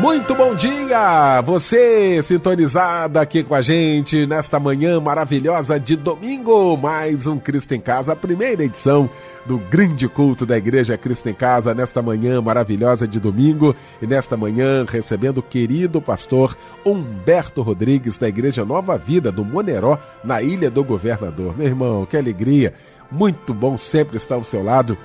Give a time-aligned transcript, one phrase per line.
[0.00, 1.42] Muito bom dia!
[1.42, 6.74] Você sintonizado aqui com a gente nesta manhã maravilhosa de domingo.
[6.78, 9.10] Mais um Cristo em Casa, a primeira edição
[9.44, 13.76] do grande culto da Igreja Cristo em Casa, nesta manhã maravilhosa de domingo.
[14.00, 19.98] E nesta manhã recebendo o querido pastor Humberto Rodrigues, da Igreja Nova Vida, do Moneró,
[20.24, 21.54] na Ilha do Governador.
[21.58, 22.72] Meu irmão, que alegria!
[23.10, 24.96] Muito bom sempre estar ao seu lado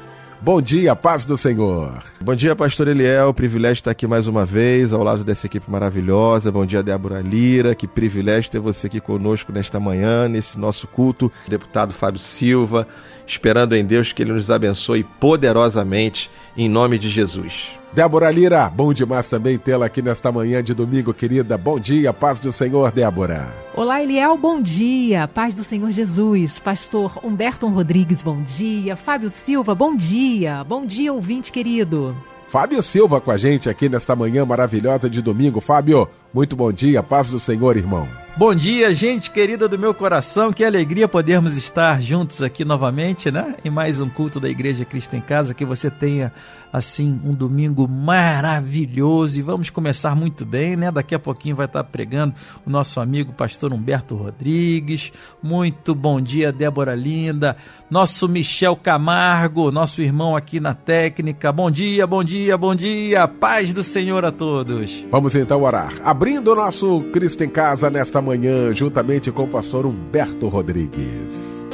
[0.45, 2.04] Bom dia, paz do Senhor.
[2.22, 3.34] Bom dia, pastor Eliel.
[3.34, 6.52] Privilégio estar aqui mais uma vez, ao lado dessa equipe maravilhosa.
[6.52, 7.73] Bom dia, Débora Lira.
[7.73, 11.32] Que privilégio ter você aqui conosco nesta manhã, nesse nosso culto.
[11.48, 12.87] Deputado Fábio Silva,
[13.26, 17.80] esperando em Deus que ele nos abençoe poderosamente, em nome de Jesus.
[17.96, 21.57] Débora Lira, bom demais também tê-la aqui nesta manhã de domingo, querida.
[21.57, 23.48] Bom dia, paz do Senhor, Débora.
[23.74, 25.29] Olá, Eliel, bom dia.
[25.29, 26.60] Paz do Senhor Jesus.
[26.60, 28.98] Pastor Humberto Rodrigues, bom dia.
[28.98, 30.62] Fábio Silva, bom dia.
[30.65, 32.13] Bom dia, ouvinte querido.
[32.49, 35.62] Fábio Silva com a gente aqui nesta manhã maravilhosa de domingo.
[35.62, 38.07] Fábio, muito bom dia, paz do Senhor, irmão.
[38.37, 40.52] Bom dia, gente querida do meu coração.
[40.52, 43.55] Que alegria podermos estar juntos aqui novamente, né?
[43.63, 45.54] Em mais um culto da Igreja Cristo em Casa.
[45.54, 46.34] Que você tenha
[46.76, 50.91] assim um domingo maravilhoso e vamos começar muito bem, né?
[50.91, 55.12] Daqui a pouquinho vai estar pregando o nosso amigo pastor Humberto Rodrigues.
[55.41, 57.55] Muito bom dia, Débora Linda,
[57.90, 61.51] nosso Michel Camargo, nosso irmão aqui na técnica.
[61.51, 63.27] Bom dia, bom dia, bom dia.
[63.27, 65.06] Paz do Senhor a todos.
[65.09, 65.94] Vamos então orar.
[66.03, 71.66] Abrindo o nosso Cristo em Casa nesta manhã, juntamente com o pastor Humberto Rodrigues.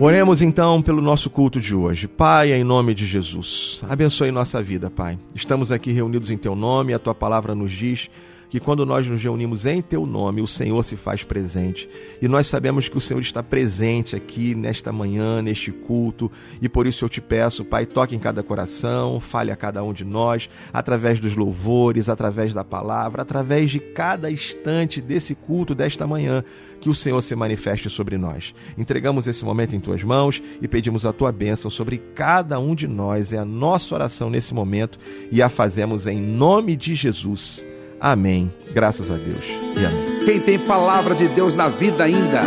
[0.00, 2.06] Oremos então pelo nosso culto de hoje.
[2.06, 5.18] Pai, em nome de Jesus, abençoe nossa vida, Pai.
[5.34, 8.08] Estamos aqui reunidos em Teu nome, a Tua palavra nos diz
[8.48, 11.88] que quando nós nos reunimos em teu nome, o Senhor se faz presente.
[12.20, 16.86] E nós sabemos que o Senhor está presente aqui nesta manhã, neste culto, e por
[16.86, 20.48] isso eu te peço, Pai, toque em cada coração, fale a cada um de nós,
[20.72, 26.42] através dos louvores, através da palavra, através de cada instante desse culto desta manhã,
[26.80, 28.54] que o Senhor se manifeste sobre nós.
[28.76, 32.86] Entregamos esse momento em tuas mãos e pedimos a tua bênção sobre cada um de
[32.86, 33.32] nós.
[33.32, 34.98] É a nossa oração nesse momento
[35.30, 37.66] e a fazemos em nome de Jesus.
[38.00, 38.52] Amém.
[38.72, 39.44] Graças a Deus.
[39.76, 40.24] E amém.
[40.24, 42.42] Quem tem palavra de Deus na vida ainda,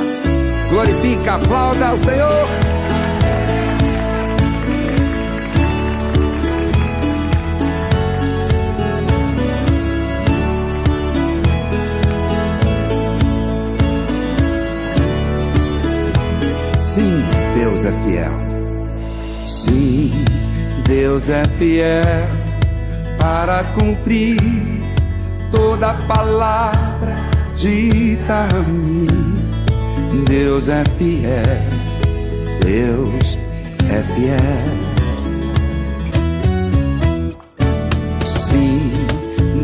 [0.69, 2.47] glorifica, aplauda ao Senhor.
[16.77, 17.25] Sim,
[17.55, 18.31] Deus é fiel.
[19.47, 20.11] Sim,
[20.85, 22.03] Deus é fiel
[23.17, 24.37] para cumprir
[25.51, 27.15] toda palavra
[27.55, 29.07] dita a mim.
[30.27, 31.41] Deus é fiel,
[32.65, 33.37] Deus
[33.89, 34.91] é fiel.
[38.25, 38.91] Sim,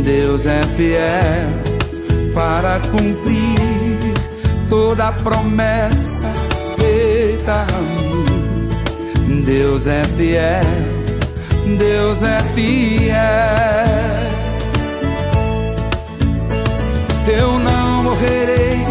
[0.03, 1.49] Deus é fiel
[2.33, 4.13] para cumprir
[4.69, 6.31] toda promessa
[6.77, 9.43] feita a mim.
[9.43, 10.61] Deus é fiel,
[11.77, 14.46] Deus é fiel
[17.29, 18.83] eu não morrerei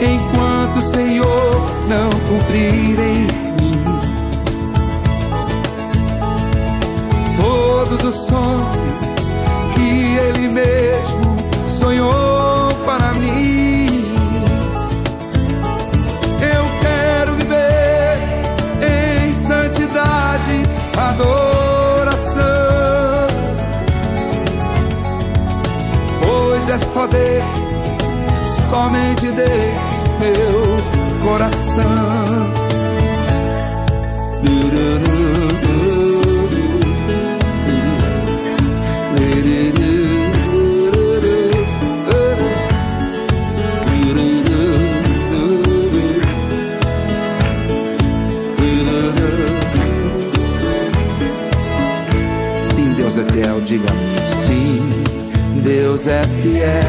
[0.00, 3.20] enquanto o Senhor não cumprir em
[3.60, 3.84] mim.
[7.36, 9.30] Todos os sonhos
[9.74, 11.27] que Ele mesmo
[26.98, 27.44] só Deus,
[28.68, 29.78] somente Deus,
[30.18, 31.84] meu coração.
[52.74, 54.07] Sim, Deus é fiel, diga.
[55.68, 56.80] Deus é fiel.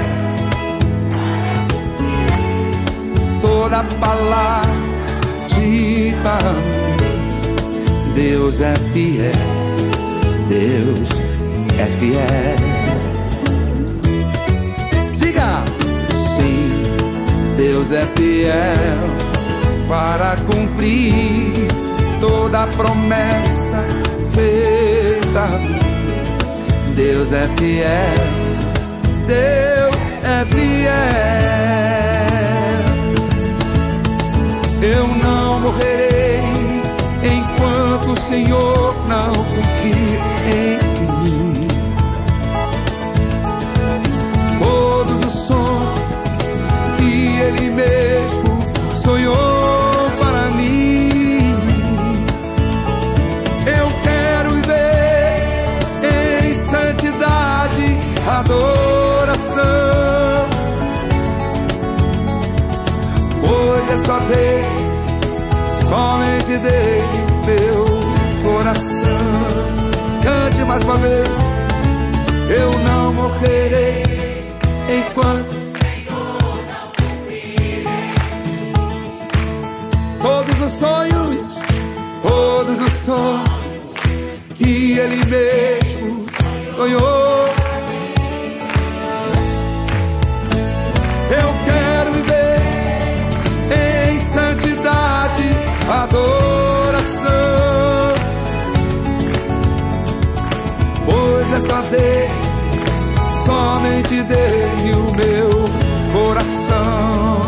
[3.42, 4.72] Toda palavra
[5.50, 6.38] dita,
[8.16, 9.34] Deus é fiel.
[10.48, 11.22] Deus
[11.78, 12.56] é fiel.
[15.18, 15.62] Diga,
[16.38, 16.82] sim,
[17.58, 19.10] Deus é fiel
[19.90, 21.68] para cumprir
[22.22, 23.84] toda promessa
[24.34, 25.50] feita.
[26.96, 28.49] Deus é fiel,
[29.30, 30.90] Deus é fiel.
[34.82, 36.42] Eu não morrerei
[37.22, 40.20] enquanto o Senhor não cumprir
[40.52, 40.80] em
[41.22, 41.68] mim
[44.58, 46.00] todos os sonhos
[46.98, 48.60] que Ele mesmo
[48.96, 51.54] sonhou para mim.
[53.68, 57.96] Eu quero viver em santidade,
[58.28, 58.79] adoração,
[64.10, 64.66] só dele,
[65.88, 67.06] somente dele,
[67.46, 67.86] meu
[68.44, 69.06] coração.
[70.24, 71.30] Cante mais uma vez,
[72.50, 74.02] eu não morrerei
[74.90, 75.56] enquanto
[80.20, 81.60] todos os sonhos,
[82.28, 83.46] todos os sonhos
[84.56, 86.26] que ele mesmo
[86.74, 87.29] sonhou.
[101.90, 102.34] Dele,
[103.46, 105.50] somente dele o meu
[106.14, 107.42] coração.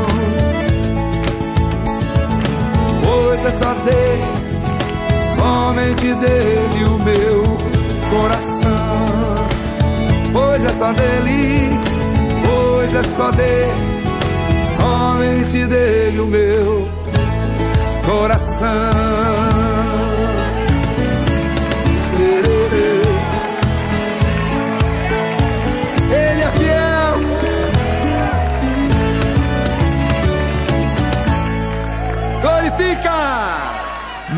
[3.42, 4.24] pois é só dele,
[5.36, 7.44] somente dele o meu
[8.10, 8.70] coração.
[10.32, 11.80] Pois é só dele,
[12.46, 13.72] pois é só dele,
[14.76, 16.88] somente dele o meu
[18.06, 19.71] coração.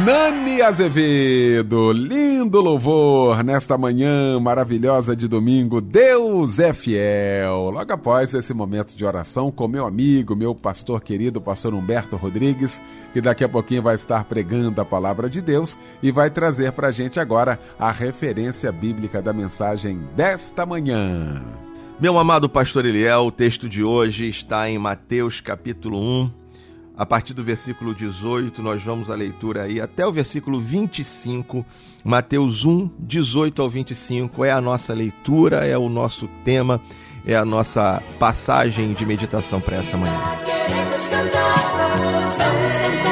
[0.06, 5.80] Nani Azevedo, lindo louvor nesta manhã maravilhosa de domingo.
[5.80, 7.70] Deus é fiel.
[7.70, 12.82] Logo após esse momento de oração com meu amigo, meu pastor querido, pastor Humberto Rodrigues,
[13.14, 16.90] que daqui a pouquinho vai estar pregando a palavra de Deus e vai trazer para
[16.90, 21.42] a gente agora a referência bíblica da mensagem desta manhã.
[21.98, 26.43] Meu amado pastor Eliel, o texto de hoje está em Mateus capítulo 1,
[26.96, 31.66] a partir do versículo 18, nós vamos à leitura aí até o versículo 25.
[32.04, 36.80] Mateus 1, 18 ao 25 é a nossa leitura, é o nosso tema,
[37.26, 40.20] é a nossa passagem de meditação para essa manhã.
[40.46, 41.56] Queremos cantar,
[42.38, 43.03] vamos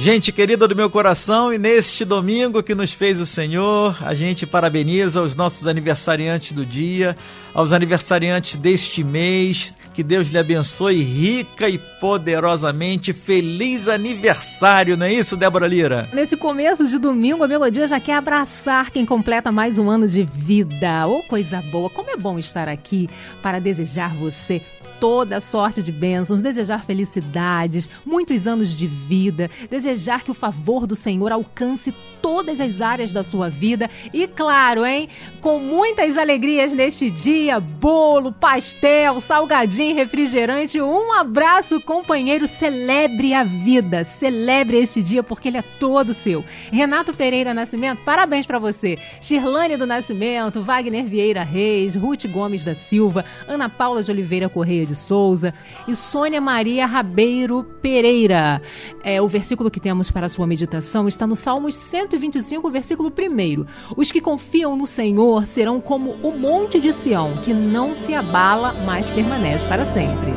[0.00, 4.46] Gente querida do meu coração, e neste domingo que nos fez o Senhor, a gente
[4.46, 7.14] parabeniza os nossos aniversariantes do dia,
[7.52, 13.12] aos aniversariantes deste mês, que Deus lhe abençoe rica e poderosamente.
[13.12, 16.08] Feliz aniversário, não é isso, Débora Lira?
[16.14, 20.24] Nesse começo de domingo, a melodia já quer abraçar quem completa mais um ano de
[20.24, 21.06] vida.
[21.06, 21.90] Ô, coisa boa!
[21.90, 23.06] Como é bom estar aqui
[23.42, 24.62] para desejar você
[25.00, 29.89] toda sorte de bênçãos, desejar felicidades, muitos anos de vida, desejar
[30.24, 35.08] que o favor do Senhor alcance todas as áreas da sua vida e, claro, hein,
[35.40, 40.80] com muitas alegrias neste dia, bolo, pastel, salgadinho, refrigerante.
[40.80, 46.44] Um abraço, companheiro, celebre a vida, celebre este dia porque ele é todo seu.
[46.70, 48.98] Renato Pereira Nascimento, parabéns para você.
[49.20, 54.84] Shirlane do Nascimento, Wagner Vieira Reis, Ruth Gomes da Silva, Ana Paula de Oliveira Correia
[54.84, 55.54] de Souza
[55.88, 58.60] e Sônia Maria Rabeiro Pereira.
[59.02, 63.64] É, o versículo que temos para a sua meditação está no Salmos 125, versículo 1.
[63.96, 68.74] Os que confiam no Senhor serão como o monte de Sião, que não se abala,
[68.84, 70.32] mas permanece para sempre.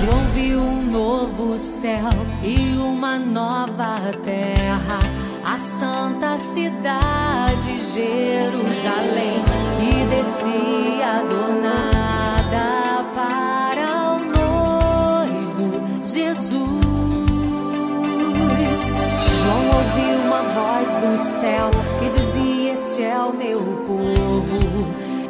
[0.00, 2.10] João viu um novo céu
[2.42, 4.98] e uma nova terra,
[5.56, 9.42] a santa cidade Jerusalém,
[9.80, 16.60] que descia adornada para o noivo Jesus.
[19.40, 21.70] João ouviu uma voz do céu
[22.00, 24.60] que dizia: Esse é o meu povo,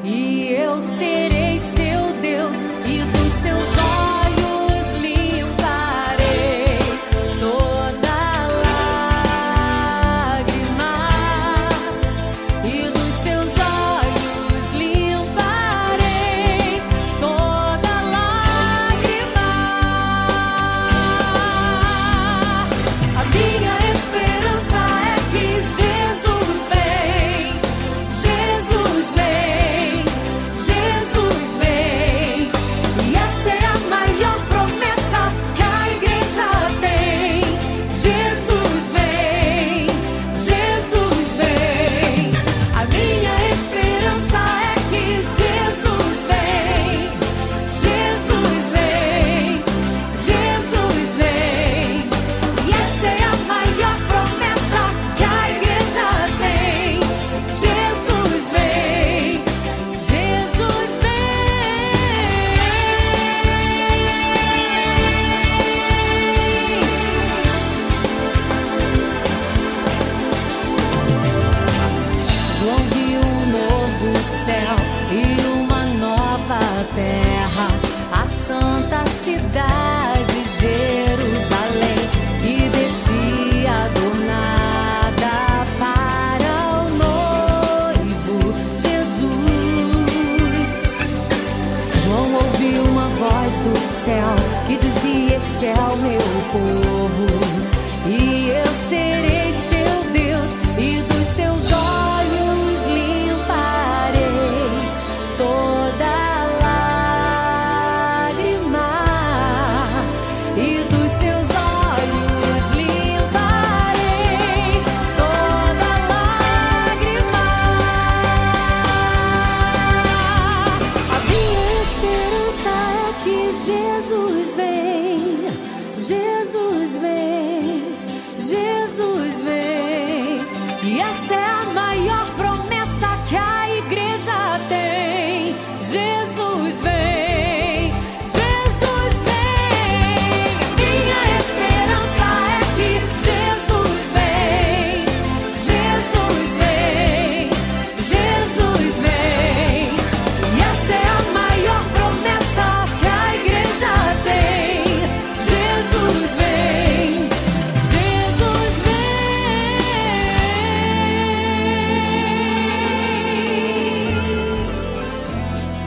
[0.03, 4.06] e eu serei seu Deus, e dos seus olhos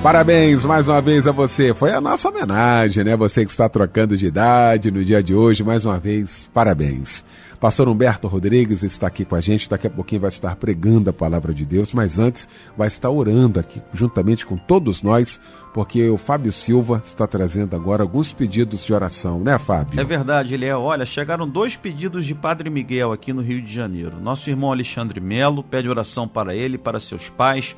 [0.02, 1.74] Parabéns mais uma vez a você.
[1.74, 3.18] Foi a nossa homenagem, né?
[3.18, 7.22] Você que está trocando de idade no dia de hoje, mais uma vez, parabéns.
[7.60, 11.14] Pastor Humberto Rodrigues está aqui com a gente, daqui a pouquinho vai estar pregando a
[11.14, 15.38] palavra de Deus, mas antes vai estar orando aqui juntamente com todos nós,
[15.74, 20.00] porque o Fábio Silva está trazendo agora alguns pedidos de oração, né, Fábio?
[20.00, 20.74] É verdade, ele é.
[20.74, 24.22] Olha, chegaram dois pedidos de Padre Miguel aqui no Rio de Janeiro.
[24.22, 27.76] Nosso irmão Alexandre Melo pede oração para ele, para seus pais,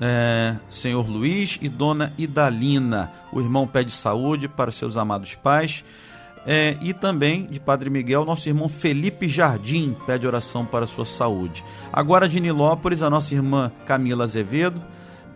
[0.00, 3.12] é, senhor Luiz e dona Idalina.
[3.32, 5.84] O irmão pede saúde para seus amados pais.
[6.46, 11.62] É, e também de Padre Miguel, nosso irmão Felipe Jardim pede oração para sua saúde.
[11.92, 14.80] Agora de Nilópolis, a nossa irmã Camila Azevedo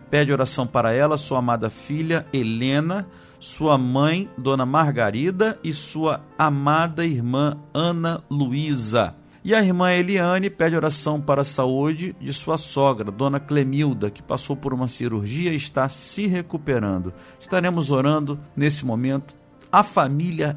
[0.09, 3.05] pede oração para ela, sua amada filha Helena,
[3.39, 9.15] sua mãe Dona Margarida e sua amada irmã Ana Luísa.
[9.43, 14.23] E a irmã Eliane pede oração para a saúde de sua sogra, Dona Clemilda, que
[14.23, 17.13] passou por uma cirurgia e está se recuperando.
[17.37, 19.35] Estaremos orando nesse momento.
[19.69, 20.55] A família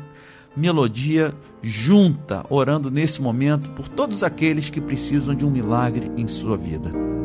[0.56, 6.56] Melodia junta, orando nesse momento por todos aqueles que precisam de um milagre em sua
[6.56, 7.15] vida.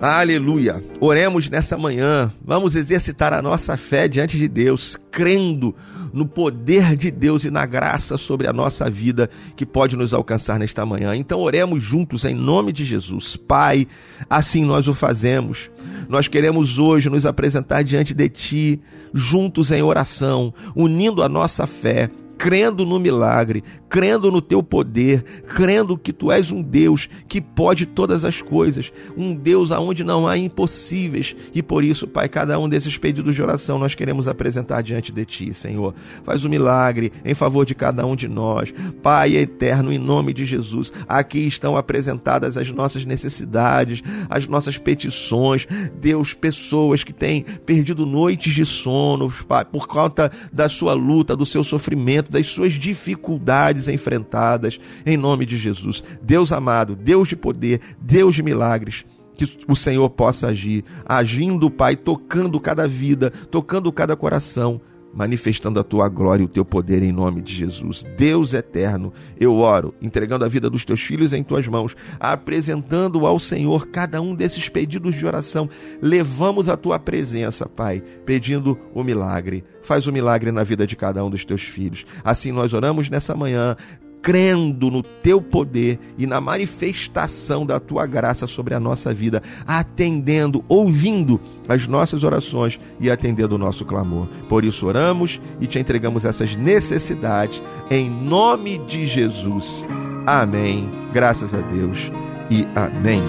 [0.00, 0.82] Aleluia!
[0.98, 2.32] Oremos nessa manhã.
[2.42, 5.76] Vamos exercitar a nossa fé diante de Deus, crendo
[6.10, 10.58] no poder de Deus e na graça sobre a nossa vida que pode nos alcançar
[10.58, 11.14] nesta manhã.
[11.14, 13.36] Então oremos juntos em nome de Jesus.
[13.36, 13.86] Pai,
[14.30, 15.70] assim nós o fazemos.
[16.08, 18.80] Nós queremos hoje nos apresentar diante de ti,
[19.12, 22.08] juntos em oração, unindo a nossa fé
[22.40, 27.84] crendo no milagre, crendo no teu poder, crendo que tu és um Deus que pode
[27.84, 31.36] todas as coisas, um Deus aonde não há impossíveis.
[31.54, 35.26] E por isso, Pai, cada um desses pedidos de oração nós queremos apresentar diante de
[35.26, 35.94] ti, Senhor.
[36.24, 38.72] Faz o um milagre em favor de cada um de nós.
[39.02, 45.68] Pai eterno, em nome de Jesus, aqui estão apresentadas as nossas necessidades, as nossas petições.
[46.00, 51.44] Deus, pessoas que têm perdido noites de sono, Pai, por conta da sua luta, do
[51.44, 56.02] seu sofrimento, das suas dificuldades enfrentadas, em nome de Jesus.
[56.22, 61.96] Deus amado, Deus de poder, Deus de milagres, que o Senhor possa agir, agindo, Pai,
[61.96, 64.80] tocando cada vida, tocando cada coração,
[65.12, 68.04] manifestando a tua glória e o teu poder em nome de Jesus.
[68.16, 73.38] Deus eterno, eu oro, entregando a vida dos teus filhos em tuas mãos, apresentando ao
[73.38, 75.68] Senhor cada um desses pedidos de oração.
[76.00, 79.64] Levamos a tua presença, Pai, pedindo o milagre.
[79.82, 82.04] Faz o milagre na vida de cada um dos teus filhos.
[82.24, 83.76] Assim nós oramos nessa manhã,
[84.22, 90.64] crendo no teu poder e na manifestação da tua graça sobre a nossa vida, atendendo,
[90.68, 94.26] ouvindo as nossas orações e atendendo o nosso clamor.
[94.48, 99.86] Por isso oramos e te entregamos essas necessidades em nome de Jesus.
[100.26, 100.90] Amém.
[101.12, 102.10] Graças a Deus
[102.50, 103.22] e amém.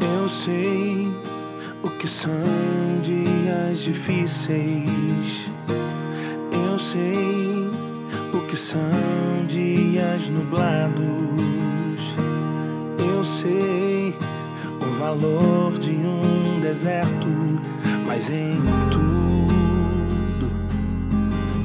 [0.00, 1.08] Eu sei
[1.82, 2.32] o que são
[3.02, 5.52] dias difíceis.
[6.52, 7.70] Eu sei
[8.32, 11.04] o que são dias nublados.
[12.98, 14.14] Eu sei
[14.80, 17.28] o valor de um deserto,
[18.06, 18.56] mas em
[18.90, 20.50] tudo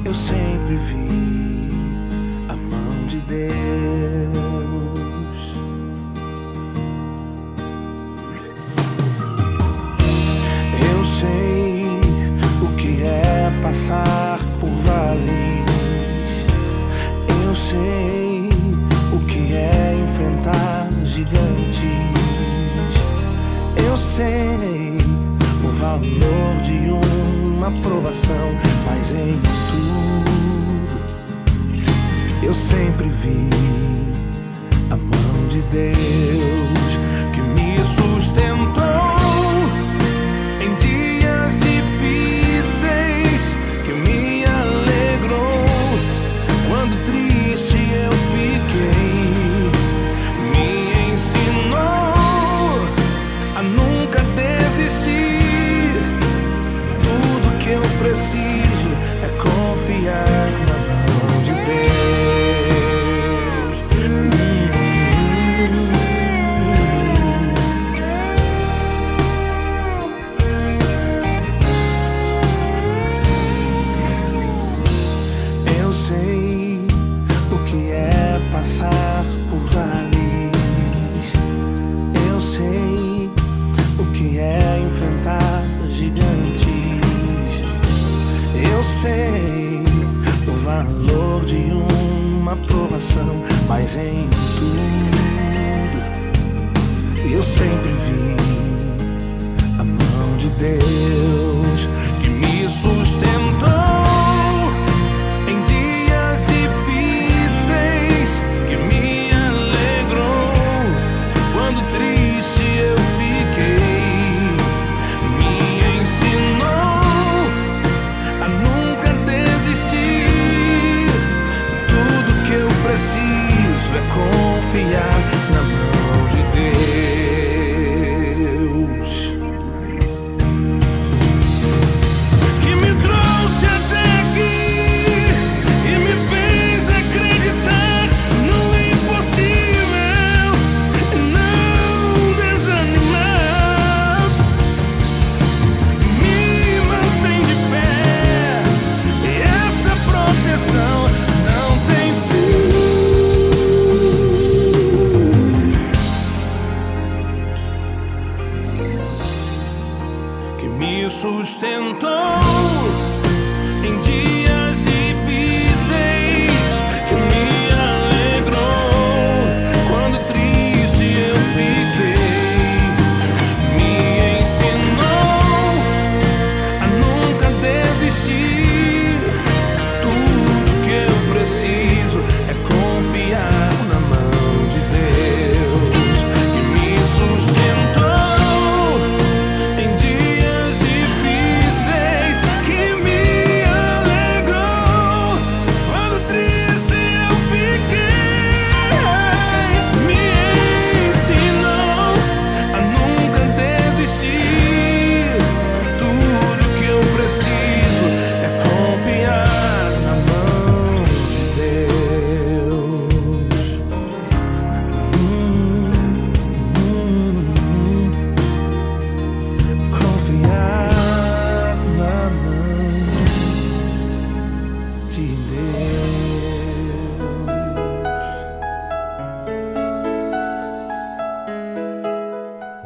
[0.04, 1.68] eu sempre vi
[2.48, 3.42] a mão de Deus.
[10.90, 11.86] Eu sei
[12.62, 14.31] o que é passar.
[25.78, 28.54] Valor de uma aprovação,
[28.84, 29.40] mas em
[29.70, 30.30] tudo
[32.42, 33.48] eu sempre vi
[34.90, 36.98] a mão de Deus
[37.32, 39.11] que me sustentou
[93.22, 95.22] aprovação, mas em tudo
[97.30, 98.36] eu sempre vi
[99.78, 101.11] a mão de Deus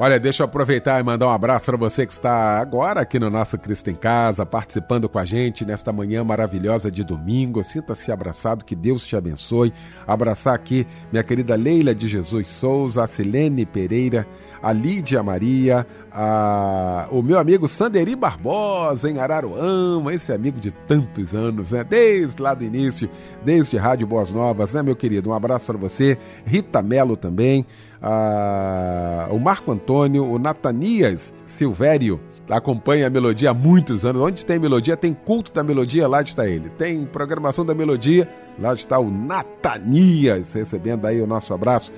[0.07, 3.29] Olha, deixa eu aproveitar e mandar um abraço para você que está agora aqui no
[3.29, 7.65] nosso Cristo em Casa, participando com a gente nesta manhã maravilhosa de domingo.
[7.65, 9.73] Sinta-se abraçado, que Deus te abençoe.
[10.07, 14.25] Abraçar aqui minha querida Leila de Jesus Souza, a Silene Pereira,
[14.63, 17.09] a Lídia Maria, a...
[17.11, 21.83] o meu amigo Sanderi Barbosa, em Araruama, esse amigo de tantos anos, né?
[21.83, 23.11] Desde lá do início,
[23.45, 25.31] desde Rádio Boas Novas, né, meu querido?
[25.31, 26.17] Um abraço para você.
[26.45, 27.67] Rita Melo também,
[28.01, 29.29] a...
[29.31, 34.23] o Marco Antônio, o Natanias Silvério, acompanha a melodia há muitos anos.
[34.23, 36.71] Onde tem melodia, tem culto da melodia, lá está ele.
[36.71, 38.29] Tem programação da melodia,
[38.59, 41.93] lá está o Natanias, recebendo aí o nosso abraço.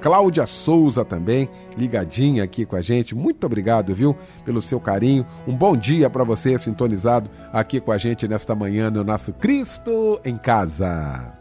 [0.00, 3.14] Cláudia Souza também, ligadinha aqui com a gente.
[3.14, 5.24] Muito obrigado, viu, pelo seu carinho.
[5.46, 10.20] Um bom dia para você, sintonizado aqui com a gente nesta manhã no nosso Cristo
[10.22, 11.32] em Casa.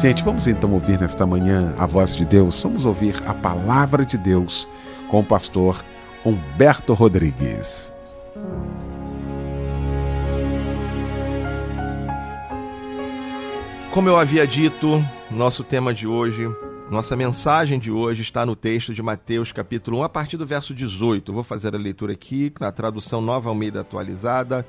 [0.00, 2.62] Gente, vamos então ouvir nesta manhã a voz de Deus.
[2.62, 4.66] Vamos ouvir a palavra de Deus
[5.10, 5.84] com o pastor
[6.24, 7.92] Humberto Rodrigues.
[13.92, 16.48] Como eu havia dito, nosso tema de hoje,
[16.90, 20.72] nossa mensagem de hoje está no texto de Mateus, capítulo 1, a partir do verso
[20.72, 21.30] 18.
[21.30, 24.66] Vou fazer a leitura aqui, na tradução Nova Almeida atualizada.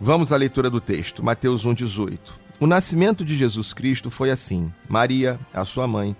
[0.00, 2.47] Vamos à leitura do texto, Mateus 1,18.
[2.60, 6.16] O nascimento de Jesus Cristo foi assim: Maria, a sua mãe,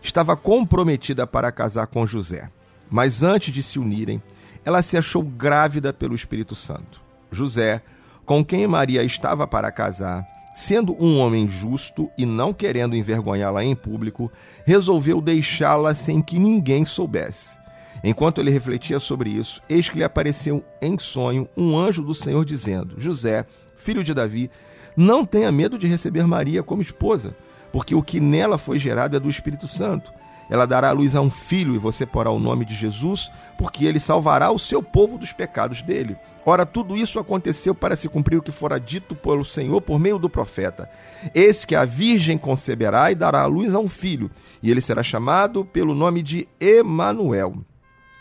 [0.00, 2.48] estava comprometida para casar com José,
[2.88, 4.22] mas antes de se unirem,
[4.64, 7.00] ela se achou grávida pelo Espírito Santo.
[7.32, 7.82] José,
[8.24, 10.24] com quem Maria estava para casar,
[10.54, 14.30] sendo um homem justo e não querendo envergonhá-la em público,
[14.64, 17.58] resolveu deixá-la sem que ninguém soubesse.
[18.04, 22.44] Enquanto ele refletia sobre isso, eis que lhe apareceu em sonho um anjo do Senhor
[22.44, 24.50] dizendo: José, filho de Davi,
[24.96, 27.34] não tenha medo de receber Maria como esposa,
[27.72, 30.12] porque o que nela foi gerado é do Espírito Santo.
[30.50, 33.86] Ela dará à luz a um filho e você porá o nome de Jesus, porque
[33.86, 36.16] ele salvará o seu povo dos pecados dele.
[36.44, 40.18] Ora, tudo isso aconteceu para se cumprir o que fora dito pelo Senhor por meio
[40.18, 40.90] do profeta.
[41.32, 44.28] Eis que a virgem conceberá e dará à luz a um filho,
[44.60, 47.54] e ele será chamado pelo nome de Emanuel,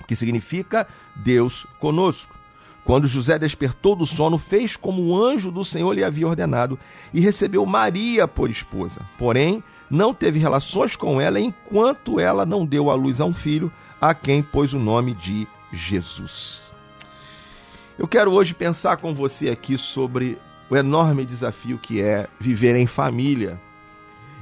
[0.07, 2.38] que significa Deus conosco.
[2.83, 6.79] Quando José despertou do sono, fez como o anjo do Senhor lhe havia ordenado
[7.13, 9.01] e recebeu Maria por esposa.
[9.17, 13.71] Porém, não teve relações com ela enquanto ela não deu à luz a um filho,
[14.01, 16.73] a quem pôs o nome de Jesus.
[17.97, 20.37] Eu quero hoje pensar com você aqui sobre
[20.69, 23.59] o enorme desafio que é viver em família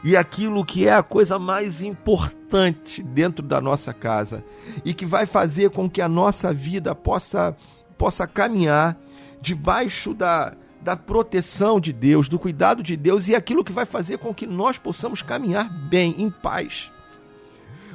[0.04, 4.44] e aquilo que é a coisa mais importante dentro da nossa casa
[4.86, 7.56] e que vai fazer com que a nossa vida possa
[7.98, 8.98] possa caminhar
[9.42, 10.54] debaixo da
[10.88, 14.48] da proteção de Deus, do cuidado de Deus e aquilo que vai fazer com que
[14.48, 16.90] nós possamos caminhar bem, em paz.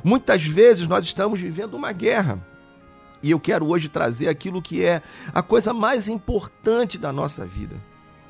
[0.05, 2.39] Muitas vezes nós estamos vivendo uma guerra.
[3.23, 5.01] E eu quero hoje trazer aquilo que é
[5.33, 7.77] a coisa mais importante da nossa vida.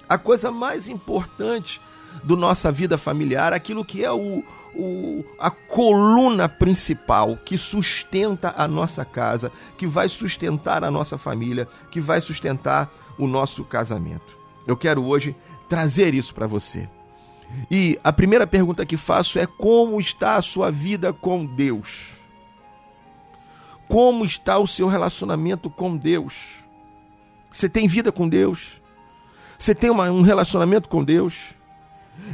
[0.08, 1.80] A coisa mais importante
[2.22, 4.44] da nossa vida familiar, aquilo que é o,
[4.74, 11.68] o, a coluna principal que sustenta a nossa casa, que vai sustentar a nossa família,
[11.90, 14.36] que vai sustentar o nosso casamento.
[14.66, 15.34] Eu quero hoje
[15.68, 16.88] trazer isso para você.
[17.70, 22.12] E a primeira pergunta que faço é: como está a sua vida com Deus?
[23.88, 26.62] Como está o seu relacionamento com Deus?
[27.50, 28.80] Você tem vida com Deus?
[29.58, 31.54] Você tem uma, um relacionamento com Deus?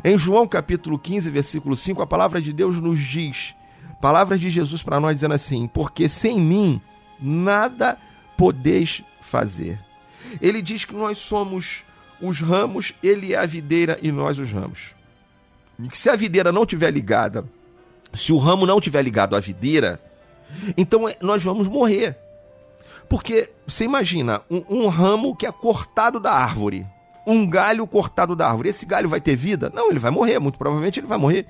[0.04, 3.54] Em João capítulo 15, versículo 5, a palavra de Deus nos diz,
[4.00, 6.80] palavras de Jesus para nós dizendo assim: Porque sem mim
[7.20, 7.98] nada
[8.36, 9.78] podeis fazer.
[10.40, 11.84] Ele diz que nós somos
[12.20, 14.94] os ramos, ele é a videira e nós os ramos.
[15.92, 17.44] Se a videira não tiver ligada,
[18.12, 20.00] se o ramo não tiver ligado à videira,
[20.76, 22.16] então é, nós vamos morrer.
[23.08, 26.86] Porque você imagina um, um, ramo que é cortado da árvore,
[27.28, 28.70] um galho cortado da árvore.
[28.70, 29.70] Esse galho vai ter vida?
[29.74, 30.38] Não, ele vai morrer.
[30.38, 31.46] Muito provavelmente ele vai morrer.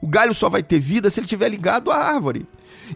[0.00, 2.46] O galho só vai ter vida se ele estiver ligado à árvore.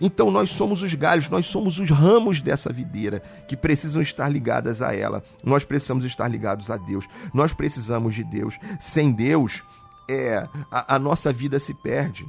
[0.00, 4.80] Então nós somos os galhos, nós somos os ramos dessa videira que precisam estar ligadas
[4.80, 5.22] a ela.
[5.42, 7.06] Nós precisamos estar ligados a Deus.
[7.32, 8.58] Nós precisamos de Deus.
[8.80, 9.62] Sem Deus,
[10.08, 12.26] é a, a nossa vida se perde.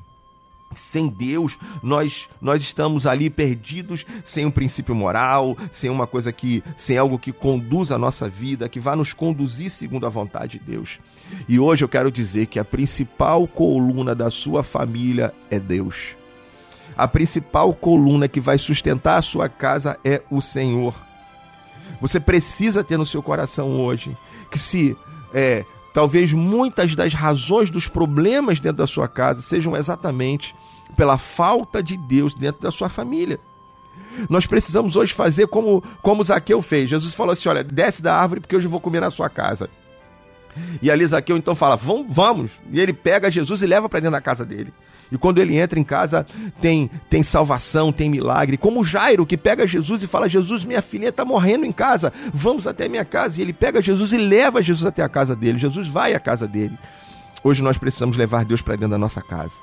[0.73, 6.63] Sem Deus, nós nós estamos ali perdidos, sem um princípio moral, sem uma coisa que,
[6.75, 10.65] sem algo que conduza a nossa vida, que vá nos conduzir segundo a vontade de
[10.65, 10.99] Deus.
[11.47, 16.15] E hoje eu quero dizer que a principal coluna da sua família é Deus.
[16.97, 20.95] A principal coluna que vai sustentar a sua casa é o Senhor.
[21.99, 24.15] Você precisa ter no seu coração hoje
[24.51, 24.95] que se
[25.34, 30.53] é, talvez muitas das razões dos problemas dentro da sua casa sejam exatamente
[30.93, 33.39] pela falta de Deus dentro da sua família.
[34.29, 36.89] Nós precisamos hoje fazer como, como Zaqueu fez.
[36.89, 39.69] Jesus falou assim: olha, desce da árvore porque hoje eu vou comer na sua casa.
[40.81, 42.51] E ali Zaqueu então fala: vamos, vamos.
[42.71, 44.73] E ele pega Jesus e leva para dentro da casa dele.
[45.11, 46.25] E quando ele entra em casa,
[46.59, 48.57] tem, tem salvação, tem milagre.
[48.57, 52.67] Como Jairo, que pega Jesus e fala: Jesus, minha filha está morrendo em casa, vamos
[52.67, 53.39] até minha casa.
[53.39, 55.59] E ele pega Jesus e leva Jesus até a casa dele.
[55.59, 56.77] Jesus vai à casa dele.
[57.43, 59.53] Hoje nós precisamos levar Deus para dentro da nossa casa.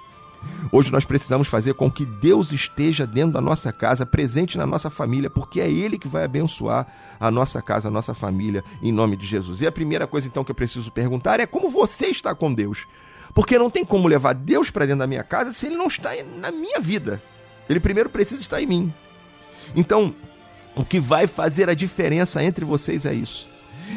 [0.71, 4.89] Hoje nós precisamos fazer com que Deus esteja dentro da nossa casa, presente na nossa
[4.89, 6.87] família, porque é Ele que vai abençoar
[7.21, 9.61] a nossa casa, a nossa família, em nome de Jesus.
[9.61, 12.87] E a primeira coisa então que eu preciso perguntar é como você está com Deus.
[13.35, 16.11] Porque não tem como levar Deus para dentro da minha casa se ele não está
[16.39, 17.23] na minha vida.
[17.69, 18.95] Ele primeiro precisa estar em mim.
[19.75, 20.15] Então,
[20.77, 23.49] o que vai fazer a diferença entre vocês é isso.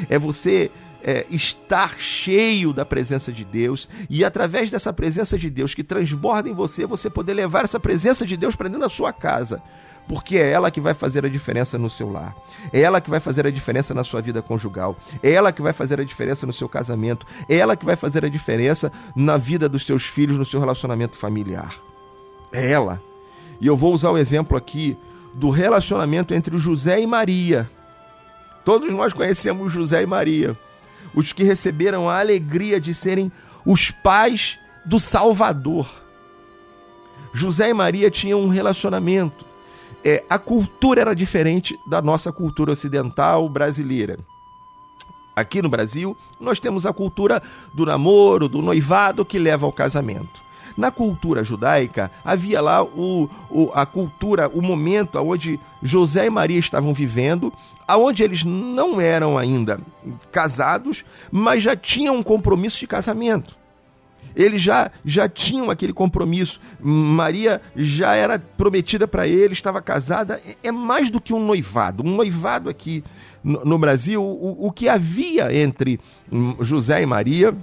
[0.10, 0.72] É você
[1.06, 6.50] é, estar cheio da presença de Deus e através dessa presença de Deus que transborda
[6.50, 9.62] em você, você poder levar essa presença de Deus para dentro da sua casa
[10.08, 12.36] porque é ela que vai fazer a diferença no seu lar.
[12.72, 14.96] É ela que vai fazer a diferença na sua vida conjugal.
[15.24, 17.26] É ela que vai fazer a diferença no seu casamento.
[17.50, 21.18] É ela que vai fazer a diferença na vida dos seus filhos, no seu relacionamento
[21.18, 21.76] familiar.
[22.52, 23.02] É ela.
[23.60, 24.96] E eu vou usar o exemplo aqui
[25.34, 27.70] do relacionamento entre José e Maria.
[28.64, 30.58] Todos nós conhecemos José e Maria.
[31.16, 33.32] Os que receberam a alegria de serem
[33.66, 35.90] os pais do Salvador.
[37.34, 39.46] José e Maria tinham um relacionamento.
[40.04, 44.20] É, a cultura era diferente da nossa cultura ocidental brasileira.
[45.36, 47.42] Aqui no Brasil, nós temos a cultura
[47.74, 50.46] do namoro, do noivado que leva ao casamento.
[50.78, 56.60] Na cultura judaica, havia lá o, o, a cultura, o momento onde José e Maria
[56.60, 57.52] estavam vivendo,
[57.88, 59.80] aonde eles não eram ainda
[60.32, 63.56] casados, mas já tinham um compromisso de casamento.
[64.36, 66.60] Eles já, já tinham aquele compromisso.
[66.82, 70.42] Maria já era prometida para ele, estava casada.
[70.62, 72.04] É mais do que um noivado.
[72.06, 73.02] Um noivado aqui
[73.42, 76.00] no, no Brasil, o, o que havia entre
[76.60, 77.56] José e Maria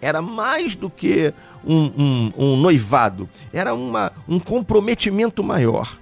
[0.00, 1.32] era mais do que
[1.64, 5.98] um, um, um noivado, era uma, um comprometimento maior.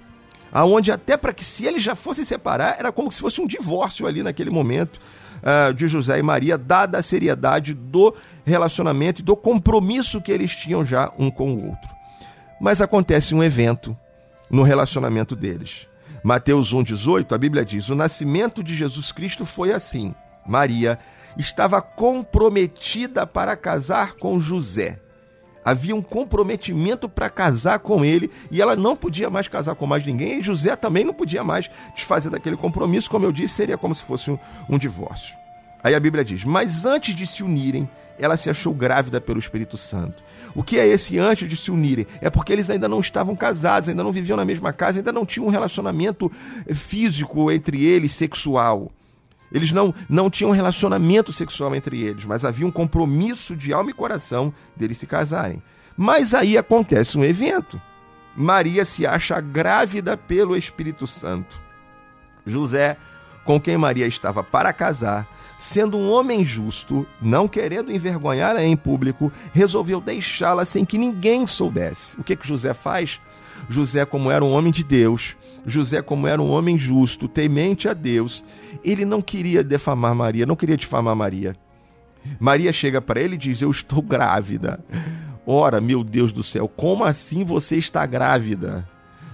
[0.55, 4.07] Aonde até para que se eles já fossem separar, era como se fosse um divórcio
[4.07, 5.01] ali naquele momento
[5.43, 8.15] uh, de José e Maria, dada a seriedade do
[8.45, 11.89] relacionamento e do compromisso que eles tinham já um com o outro.
[12.61, 13.97] Mas acontece um evento
[14.49, 15.87] no relacionamento deles.
[16.23, 20.15] Mateus 1,18, a Bíblia diz: O nascimento de Jesus Cristo foi assim.
[20.47, 20.97] Maria
[21.37, 25.01] estava comprometida para casar com José.
[25.65, 30.05] Havia um comprometimento para casar com ele e ela não podia mais casar com mais
[30.05, 30.39] ninguém.
[30.39, 33.09] E José também não podia mais desfazer daquele compromisso.
[33.09, 34.37] Como eu disse, seria como se fosse um,
[34.69, 35.35] um divórcio.
[35.83, 39.75] Aí a Bíblia diz: Mas antes de se unirem, ela se achou grávida pelo Espírito
[39.75, 40.23] Santo.
[40.53, 42.05] O que é esse antes de se unirem?
[42.21, 45.25] É porque eles ainda não estavam casados, ainda não viviam na mesma casa, ainda não
[45.25, 46.31] tinham um relacionamento
[46.73, 48.91] físico entre eles, sexual.
[49.51, 53.93] Eles não, não tinham relacionamento sexual entre eles, mas havia um compromisso de alma e
[53.93, 55.61] coração deles se casarem.
[55.95, 57.81] Mas aí acontece um evento.
[58.35, 61.57] Maria se acha grávida pelo Espírito Santo.
[62.45, 62.97] José,
[63.45, 65.27] com quem Maria estava para casar,
[65.57, 72.19] sendo um homem justo, não querendo envergonhá-la em público, resolveu deixá-la sem que ninguém soubesse.
[72.19, 73.21] O que, que José faz?
[73.69, 77.93] José, como era um homem de Deus, José, como era um homem justo, temente a
[77.93, 78.43] Deus,
[78.83, 81.55] ele não queria defamar Maria, não queria difamar Maria.
[82.39, 84.79] Maria chega para ele e diz: Eu estou grávida.
[85.45, 88.87] Ora, meu Deus do céu, como assim você está grávida?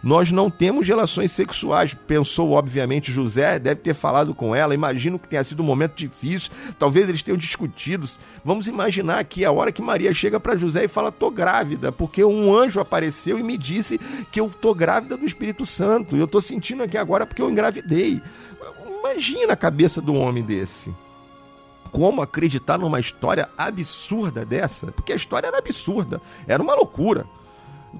[0.04, 1.94] Nós não temos relações sexuais.
[1.94, 4.74] Pensou, obviamente, José, deve ter falado com ela.
[4.74, 6.52] Imagino que tenha sido um momento difícil.
[6.80, 8.08] Talvez eles tenham discutido.
[8.44, 12.24] Vamos imaginar aqui a hora que Maria chega para José e fala: tô grávida, porque
[12.24, 14.00] um anjo apareceu e me disse
[14.32, 16.18] que eu tô grávida do Espírito Santo.
[16.18, 18.22] Eu tô sentindo aqui agora porque eu engravidei.
[19.00, 20.94] Imagina a cabeça um homem desse
[21.92, 24.92] como acreditar numa história absurda dessa?
[24.94, 27.28] Porque a história era absurda, era uma loucura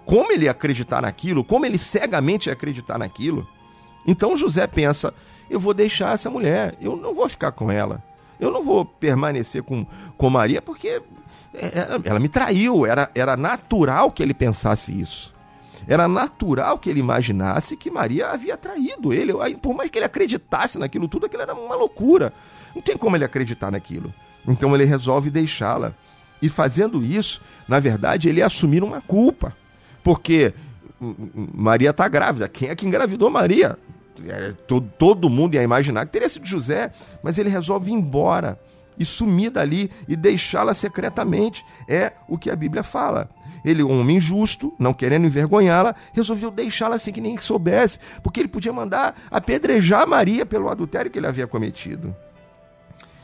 [0.06, 3.48] como ele acreditar naquilo, como ele cegamente acreditar naquilo.
[4.06, 5.14] Então José pensa:
[5.50, 8.04] eu vou deixar essa mulher, eu não vou ficar com ela,
[8.40, 9.86] eu não vou permanecer com,
[10.18, 11.04] com Maria porque ela,
[11.54, 15.34] é, é, ela me traiu, era, era natural que ele pensasse isso.
[15.88, 19.34] Era natural que ele imaginasse que Maria havia traído ele.
[19.58, 22.32] Por mais que ele acreditasse naquilo tudo, aquilo era uma loucura.
[22.76, 24.14] Não tem como ele acreditar naquilo.
[24.48, 25.94] Então ele resolve deixá-la.
[26.42, 29.56] E fazendo isso, na verdade, ele assumir uma culpa.
[30.04, 30.54] Porque
[31.54, 32.48] Maria está grávida.
[32.48, 33.78] Quem é que engravidou Maria?
[34.28, 36.92] É, todo, todo mundo ia imaginar que teria sido José,
[37.24, 38.60] mas ele resolve ir embora
[38.98, 41.66] e sumir dali e deixá-la secretamente.
[41.88, 43.30] É o que a Bíblia fala.
[43.64, 48.48] Ele, um homem justo, não querendo envergonhá-la, resolveu deixá-la sem que ninguém soubesse, porque ele
[48.48, 52.16] podia mandar apedrejar Maria pelo adultério que ele havia cometido.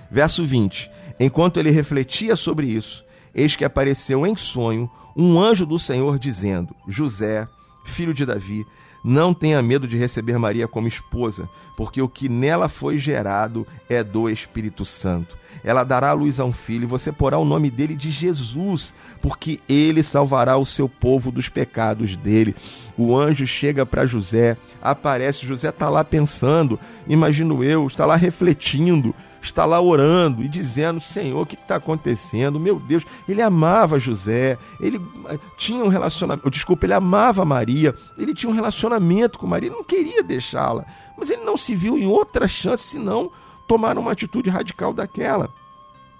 [0.09, 5.79] Verso 20: Enquanto ele refletia sobre isso, eis que apareceu em sonho um anjo do
[5.79, 7.47] Senhor dizendo: José,
[7.83, 8.65] filho de Davi,
[9.03, 14.03] não tenha medo de receber Maria como esposa, porque o que nela foi gerado é
[14.03, 15.37] do Espírito Santo.
[15.63, 18.93] Ela dará à luz a um filho, e você porá o nome dele de Jesus,
[19.21, 22.55] porque ele salvará o seu povo dos pecados dele.
[22.97, 29.15] O anjo chega para José, aparece, José está lá pensando, imagino eu, está lá refletindo,
[29.47, 32.59] está lá orando e dizendo: Senhor, o que está acontecendo?
[32.59, 38.33] Meu Deus, ele amava José, ele eh, tinha um relacionamento, desculpa, ele amava Maria, ele
[38.33, 40.85] tinha um relacionamento com Maria, ele não queria deixá-la,
[41.17, 43.31] mas ele não se viu em outra chance senão
[43.67, 45.49] tomar uma atitude radical daquela.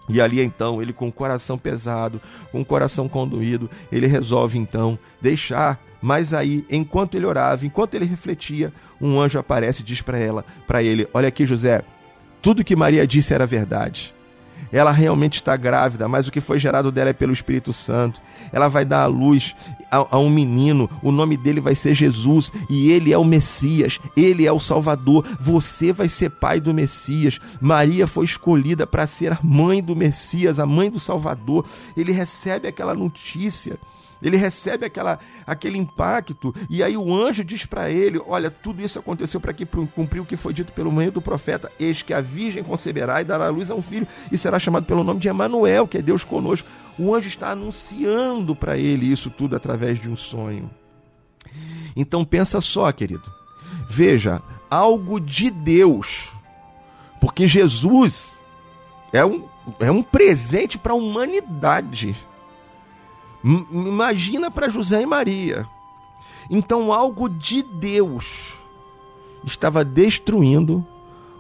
[0.10, 4.98] E ali então, ele com o coração pesado, com o coração conduído, ele resolve então
[5.22, 5.80] deixar.
[6.02, 10.46] Mas aí, enquanto ele orava, enquanto ele refletia, um anjo aparece e diz para ela,
[10.66, 11.84] para ele: "Olha aqui, José,
[12.48, 14.16] tudo que Maria disse era verdade.
[14.72, 18.22] ela realmente está grávida, mas o que foi gerado dela é pelo Espírito Santo.
[18.54, 19.54] Ela vai dar à luz
[19.92, 24.00] a, a, um menino, o nome dele vai ser Jesus, e ele é o Messias,
[24.16, 25.26] ele é o Salvador.
[25.42, 27.38] Você vai ser pai do Messias.
[27.60, 31.66] Maria foi escolhida para ser a mãe do Messias, a mãe do Salvador.
[31.98, 33.78] Ele recebe aquela notícia.
[34.22, 39.00] Ele recebe aquela, aquele impacto, e aí o anjo diz para ele: Olha, tudo isso
[39.00, 42.22] aconteceu para que cumprir o que foi dito pelo meio do profeta: Eis que a
[42.22, 45.28] virgem conceberá e dará à luz a um filho, e será chamado pelo nome de
[45.28, 46.68] Emanuel, que é Deus conosco.
[46.98, 50.70] O anjo está anunciando para ele isso tudo através de um sonho.
[51.96, 53.32] Então pensa só, querido.
[53.90, 56.32] Veja, algo de Deus.
[57.20, 58.38] Porque Jesus
[59.12, 59.46] é um,
[59.80, 62.16] é um presente para a humanidade.
[63.72, 65.66] Imagina para José e Maria.
[66.50, 68.56] Então, algo de Deus
[69.46, 70.86] estava destruindo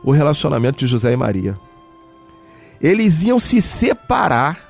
[0.04, 1.60] o relacionamento de José e Maria.
[2.80, 4.70] Eles iam se separar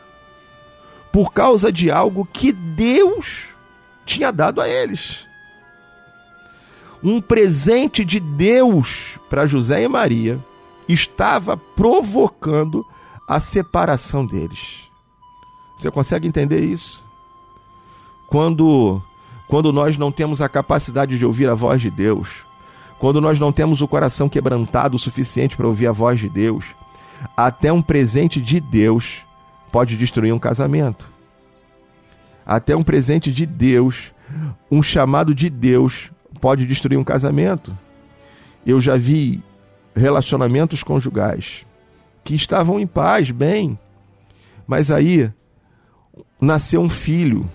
[1.12, 3.50] por causa de algo que Deus
[4.06, 5.28] tinha dado a eles.
[7.04, 10.43] Um presente de Deus para José e Maria
[10.88, 12.84] estava provocando
[13.28, 14.88] a separação deles.
[15.78, 17.07] Você consegue entender isso?
[18.27, 19.01] Quando,
[19.47, 22.29] quando nós não temos a capacidade de ouvir a voz de Deus,
[22.99, 26.65] quando nós não temos o coração quebrantado o suficiente para ouvir a voz de Deus,
[27.35, 29.21] até um presente de Deus
[29.71, 31.09] pode destruir um casamento.
[32.45, 34.11] Até um presente de Deus,
[34.69, 36.11] um chamado de Deus
[36.41, 37.77] pode destruir um casamento.
[38.65, 39.43] Eu já vi
[39.95, 41.65] relacionamentos conjugais
[42.23, 43.77] que estavam em paz, bem,
[44.67, 45.31] mas aí
[46.39, 47.49] nasceu um filho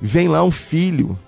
[0.00, 1.18] vem lá um filho.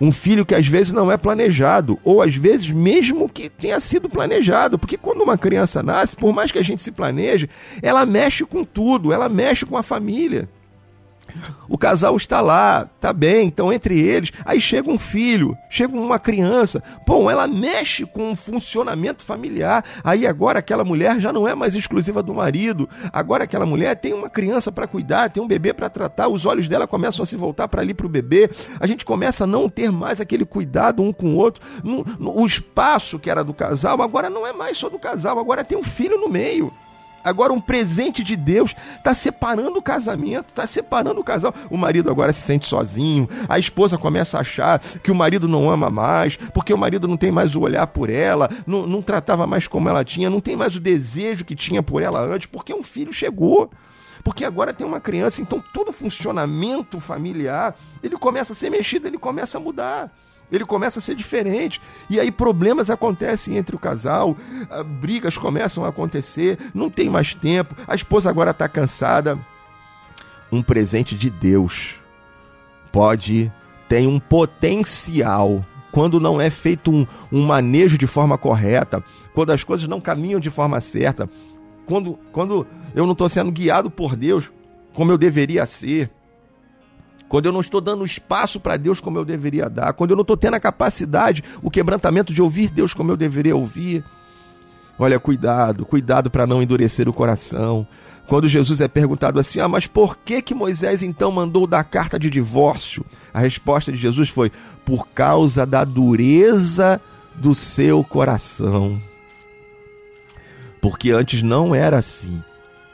[0.00, 4.08] Um filho que às vezes não é planejado, ou às vezes mesmo que tenha sido
[4.08, 7.48] planejado, porque quando uma criança nasce, por mais que a gente se planeje,
[7.82, 10.48] ela mexe com tudo, ela mexe com a família.
[11.68, 14.30] O casal está lá, tá bem, então entre eles.
[14.44, 16.82] Aí chega um filho, chega uma criança.
[17.06, 19.84] Bom, ela mexe com o funcionamento familiar.
[20.02, 22.88] Aí agora aquela mulher já não é mais exclusiva do marido.
[23.12, 26.28] Agora aquela mulher tem uma criança para cuidar, tem um bebê para tratar.
[26.28, 28.50] Os olhos dela começam a se voltar para ali para o bebê.
[28.78, 31.62] A gente começa a não ter mais aquele cuidado um com o outro.
[32.20, 35.78] O espaço que era do casal agora não é mais só do casal, agora tem
[35.78, 36.72] um filho no meio.
[37.24, 41.54] Agora, um presente de Deus está separando o casamento, está separando o casal.
[41.70, 45.70] O marido agora se sente sozinho, a esposa começa a achar que o marido não
[45.70, 49.46] ama mais, porque o marido não tem mais o olhar por ela, não, não tratava
[49.46, 52.74] mais como ela tinha, não tem mais o desejo que tinha por ela antes, porque
[52.74, 53.70] um filho chegou
[54.22, 59.18] porque agora tem uma criança, então todo funcionamento familiar, ele começa a ser mexido, ele
[59.18, 60.10] começa a mudar
[60.50, 61.80] ele começa a ser diferente.
[62.08, 64.36] E aí problemas acontecem entre o casal,
[64.70, 69.38] ah, brigas começam a acontecer, não tem mais tempo, a esposa agora está cansada.
[70.52, 71.96] Um presente de Deus
[72.92, 73.52] pode,
[73.88, 75.64] tem um potencial.
[75.90, 79.02] Quando não é feito um, um manejo de forma correta,
[79.32, 81.28] quando as coisas não caminham de forma certa,
[81.86, 84.50] quando, quando eu não estou sendo guiado por Deus
[84.94, 86.10] como eu deveria ser,
[87.34, 90.22] quando eu não estou dando espaço para Deus como eu deveria dar, quando eu não
[90.22, 94.04] estou tendo a capacidade, o quebrantamento de ouvir Deus como eu deveria ouvir.
[94.96, 97.84] Olha, cuidado, cuidado para não endurecer o coração.
[98.28, 102.20] Quando Jesus é perguntado assim: "Ah, mas por que que Moisés então mandou dar carta
[102.20, 104.52] de divórcio?" A resposta de Jesus foi:
[104.84, 107.00] "Por causa da dureza
[107.34, 109.02] do seu coração."
[110.80, 112.40] Porque antes não era assim.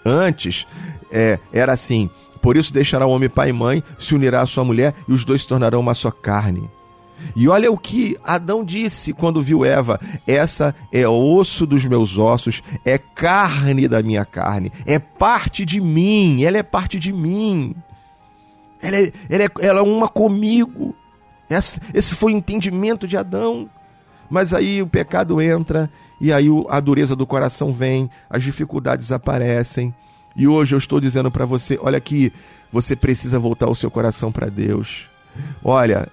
[0.03, 0.67] Antes
[1.13, 2.09] é, era assim:
[2.41, 5.25] por isso deixará o homem pai e mãe, se unirá à sua mulher e os
[5.25, 6.71] dois se tornarão uma só carne.
[7.37, 12.63] E olha o que Adão disse quando viu Eva: Essa é osso dos meus ossos,
[12.85, 17.75] é carne da minha carne, é parte de mim, ela é parte de mim.
[18.83, 20.95] Ela é, ela é, ela é uma comigo.
[21.49, 23.69] Essa, esse foi o entendimento de Adão.
[24.31, 29.93] Mas aí o pecado entra, e aí a dureza do coração vem, as dificuldades aparecem.
[30.37, 32.33] E hoje eu estou dizendo para você, olha aqui,
[32.73, 35.09] você precisa voltar o seu coração para Deus.
[35.63, 36.09] Olha,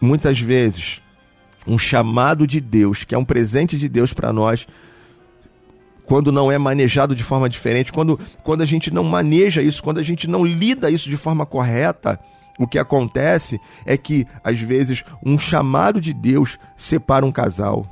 [0.00, 1.00] muitas vezes
[1.66, 4.66] um chamado de Deus, que é um presente de Deus para nós,
[6.04, 9.98] quando não é manejado de forma diferente, quando, quando a gente não maneja isso, quando
[9.98, 12.20] a gente não lida isso de forma correta,
[12.58, 17.86] o que acontece é que, às vezes, um chamado de Deus separa um casal.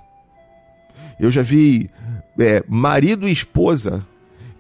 [1.19, 1.91] Eu já vi
[2.39, 4.07] é, marido e esposa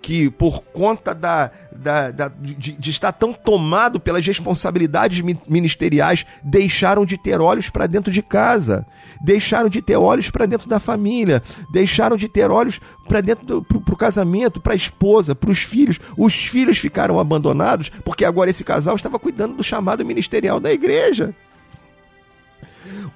[0.02, 7.06] que por conta da, da, da de, de, estar tão tomado pelas responsabilidades ministeriais, deixaram
[7.06, 8.84] de ter olhos para dentro de casa,
[9.22, 11.40] deixaram de ter olhos para dentro da família,
[11.72, 16.00] deixaram de ter olhos para dentro pro, pro casamento, para a esposa, para os filhos.
[16.18, 21.32] Os filhos ficaram abandonados porque agora esse casal estava cuidando do chamado ministerial da igreja.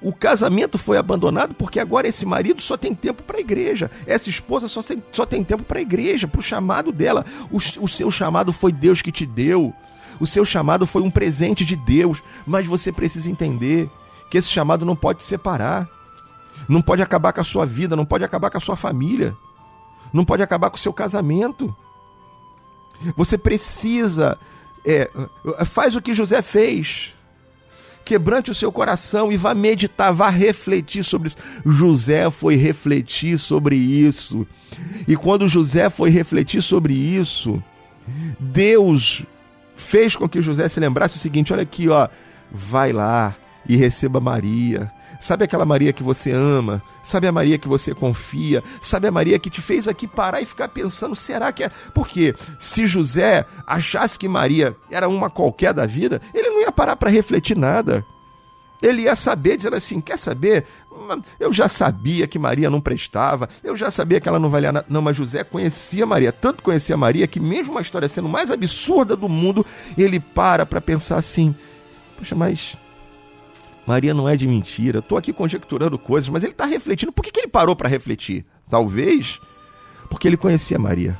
[0.01, 3.89] O casamento foi abandonado porque agora esse marido só tem tempo para a igreja.
[4.05, 7.25] Essa esposa só tem, só tem tempo para a igreja, para o chamado dela.
[7.51, 9.73] O, o seu chamado foi Deus que te deu.
[10.19, 12.21] O seu chamado foi um presente de Deus.
[12.45, 13.89] Mas você precisa entender
[14.29, 15.89] que esse chamado não pode separar.
[16.69, 19.35] Não pode acabar com a sua vida, não pode acabar com a sua família.
[20.13, 21.75] Não pode acabar com o seu casamento.
[23.15, 24.37] Você precisa.
[24.85, 25.09] É,
[25.65, 27.13] faz o que José fez
[28.07, 31.37] quebrante o seu coração e vá meditar, vá refletir sobre isso.
[31.65, 34.47] José foi refletir sobre isso.
[35.05, 37.61] E quando José foi refletir sobre isso,
[38.39, 39.25] Deus
[39.75, 42.07] fez com que José se lembrasse o seguinte: olha aqui, ó,
[42.49, 43.35] vai lá
[43.67, 44.89] e receba Maria.
[45.19, 46.81] Sabe aquela Maria que você ama?
[47.03, 48.63] Sabe a Maria que você confia?
[48.81, 51.71] Sabe a Maria que te fez aqui parar e ficar pensando: será que é?
[51.93, 56.95] Porque se José achasse que Maria era uma qualquer da vida, ele não ia parar
[56.95, 58.05] para refletir nada.
[58.81, 60.65] Ele ia saber, dizer assim: quer saber?
[61.39, 64.85] Eu já sabia que Maria não prestava, eu já sabia que ela não valia nada.
[64.89, 69.15] Não, mas José conhecia Maria, tanto conhecia Maria, que mesmo a história sendo mais absurda
[69.15, 69.65] do mundo,
[69.97, 71.55] ele para para pensar assim:
[72.17, 72.75] poxa, mas
[73.87, 77.11] Maria não é de mentira, estou aqui conjecturando coisas, mas ele está refletindo.
[77.11, 78.45] Por que, que ele parou para refletir?
[78.69, 79.39] Talvez
[80.09, 81.17] porque ele conhecia Maria.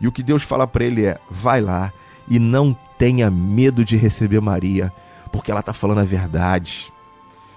[0.00, 1.92] E o que Deus fala para ele é: vai lá
[2.28, 4.92] e não tenha medo de receber Maria
[5.32, 6.92] porque ela está falando a verdade.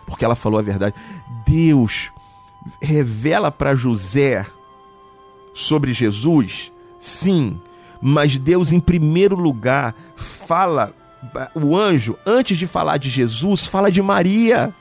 [0.05, 0.95] Porque ela falou a verdade.
[1.45, 2.09] Deus
[2.81, 4.45] revela para José
[5.53, 7.59] sobre Jesus, sim,
[8.01, 10.93] mas Deus, em primeiro lugar, fala,
[11.55, 14.73] o anjo, antes de falar de Jesus, fala de Maria.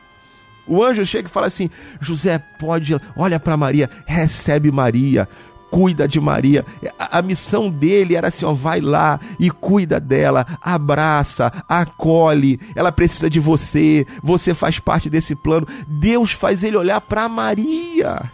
[0.67, 1.69] O anjo chega e fala assim:
[2.01, 5.29] José, pode, olha para Maria, recebe Maria,
[5.71, 6.65] cuida de Maria.
[6.99, 12.61] A, a, missão dele era assim: ó, vai lá e cuida dela, abraça, acolhe.
[12.75, 15.67] Ela precisa de você, você faz parte desse plano.
[15.87, 18.31] Deus faz ele olhar para Maria.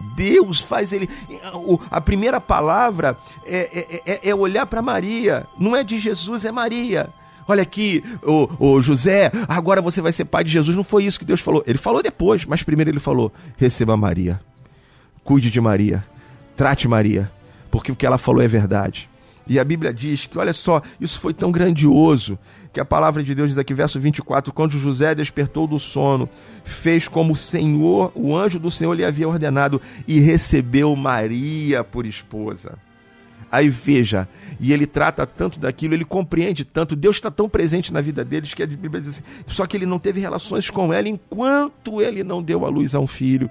[0.00, 1.08] Deus faz ele.
[1.90, 5.46] A primeira palavra é, é, é, é olhar para Maria.
[5.58, 7.08] Não é de Jesus, é Maria.
[7.46, 10.76] Olha aqui, o, José, agora você vai ser pai de Jesus.
[10.76, 11.64] Não foi isso que Deus falou.
[11.66, 14.40] Ele falou depois, mas primeiro ele falou: receba Maria.
[15.24, 16.04] Cuide de Maria
[16.58, 17.30] Trate Maria,
[17.70, 19.08] porque o que ela falou é verdade.
[19.48, 22.38] E a Bíblia diz que, olha só, isso foi tão grandioso
[22.72, 26.28] que a palavra de Deus diz aqui, verso 24: quando José despertou do sono,
[26.64, 32.04] fez como o Senhor, o anjo do Senhor lhe havia ordenado e recebeu Maria por
[32.04, 32.78] esposa.
[33.50, 34.28] Aí veja,
[34.60, 38.52] e ele trata tanto daquilo, ele compreende tanto, Deus está tão presente na vida deles
[38.52, 42.22] que a Bíblia diz assim, só que ele não teve relações com ela enquanto ele
[42.22, 43.48] não deu a luz a um filho.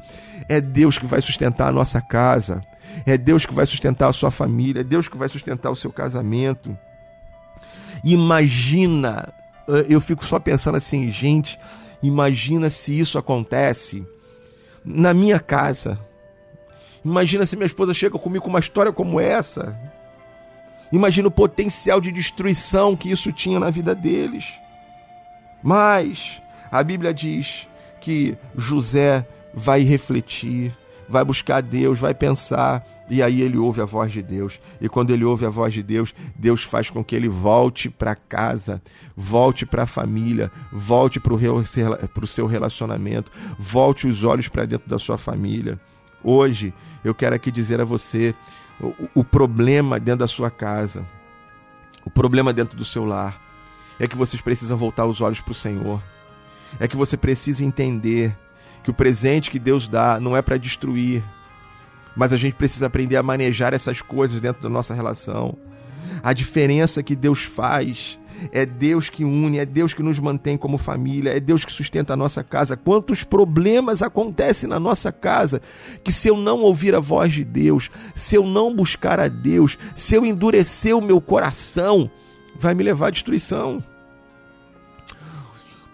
[0.48, 2.62] É Deus que vai sustentar a nossa casa.
[3.06, 5.92] É Deus que vai sustentar a sua família, é Deus que vai sustentar o seu
[5.92, 6.78] casamento.
[8.04, 9.34] Imagina,
[9.68, 11.60] eh, eu fico só pensando assim, gente,
[12.02, 14.06] imagina se isso acontece
[14.84, 16.00] na minha casa.
[17.04, 19.78] Imagina se minha esposa chega comigo com uma história como essa.
[20.92, 24.46] Imagina o potencial de destruição que isso tinha na vida deles.
[25.62, 26.42] Mas
[26.72, 27.68] a Bíblia diz
[28.00, 30.76] que José vai refletir,
[31.08, 34.60] vai buscar Deus, vai pensar, e aí ele ouve a voz de Deus.
[34.82, 38.16] E quando ele ouve a voz de Deus, Deus faz com que ele volte para
[38.16, 38.82] casa,
[39.16, 45.00] volte para a família, volte para o seu relacionamento, volte os olhos para dentro da
[45.00, 45.80] sua família.
[46.24, 48.36] Hoje, eu quero aqui dizer a você
[48.82, 51.06] o, o problema dentro da sua casa,
[52.04, 53.42] o problema dentro do seu lar,
[54.00, 56.02] é que vocês precisam voltar os olhos para o Senhor.
[56.80, 58.38] É que você precisa entender
[58.88, 61.22] que o presente que Deus dá não é para destruir,
[62.16, 65.58] mas a gente precisa aprender a manejar essas coisas dentro da nossa relação.
[66.24, 68.18] A diferença que Deus faz
[68.50, 72.14] é Deus que une, é Deus que nos mantém como família, é Deus que sustenta
[72.14, 72.78] a nossa casa.
[72.78, 75.62] Quantos problemas acontecem na nossa casa
[76.02, 79.78] que se eu não ouvir a voz de Deus, se eu não buscar a Deus,
[79.98, 82.10] se eu endurecer o meu coração,
[82.58, 83.84] vai me levar à destruição.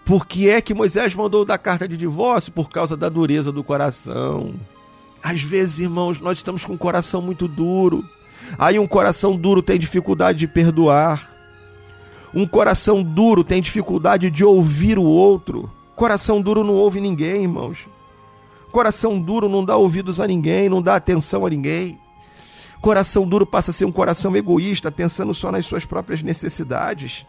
[0.04, 2.52] Por que é que Moisés mandou dar carta de divórcio?
[2.52, 4.54] Por causa da dureza do coração.
[5.22, 8.04] Às vezes, irmãos, nós estamos com um coração muito duro.
[8.58, 11.32] Aí um coração duro tem dificuldade de perdoar.
[12.34, 15.70] Um coração duro tem dificuldade de ouvir o outro.
[15.96, 17.86] Coração duro não ouve ninguém, irmãos.
[18.70, 21.98] Coração duro não dá ouvidos a ninguém, não dá atenção a ninguém.
[22.82, 27.24] Coração duro passa a ser um coração egoísta, pensando só nas suas próprias necessidades.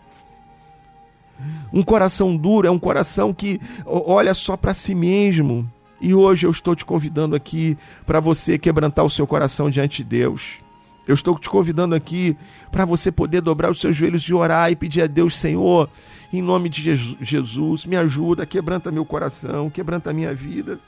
[1.74, 5.70] Um coração duro é um coração que olha só para si mesmo.
[6.00, 10.10] E hoje eu estou te convidando aqui para você quebrantar o seu coração diante de
[10.10, 10.60] Deus.
[11.08, 12.36] Eu estou te convidando aqui
[12.72, 15.90] para você poder dobrar os seus joelhos e orar e pedir a Deus, Senhor,
[16.34, 20.80] em nome de Jesus, me ajuda, quebranta meu coração, quebranta minha vida.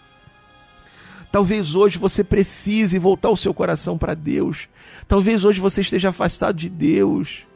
[1.32, 4.68] Talvez hoje você precise voltar o seu coração para Deus.
[5.08, 7.47] Talvez hoje você esteja afastado de Deus.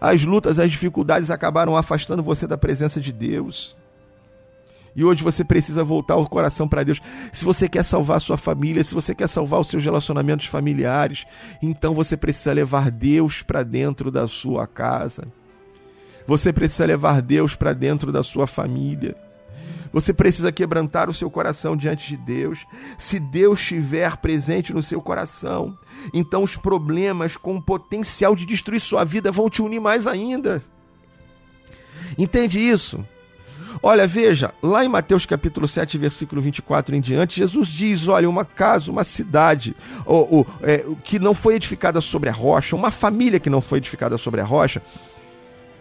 [0.00, 3.76] As lutas, as dificuldades acabaram afastando você da presença de Deus.
[4.94, 7.00] E hoje você precisa voltar o coração para Deus.
[7.32, 11.24] Se você quer salvar a sua família, se você quer salvar os seus relacionamentos familiares,
[11.62, 15.28] então você precisa levar Deus para dentro da sua casa.
[16.26, 19.14] Você precisa levar Deus para dentro da sua família.
[19.92, 22.66] Você precisa quebrantar o seu coração diante de Deus.
[22.98, 25.76] Se Deus estiver presente no seu coração,
[26.12, 30.62] então os problemas com potencial de destruir sua vida vão te unir mais ainda.
[32.16, 33.04] Entende isso?
[33.82, 38.44] Olha, veja, lá em Mateus capítulo 7, versículo 24 em diante, Jesus diz: olha, uma
[38.44, 43.38] casa, uma cidade ou, ou, é, que não foi edificada sobre a rocha, uma família
[43.38, 44.82] que não foi edificada sobre a rocha,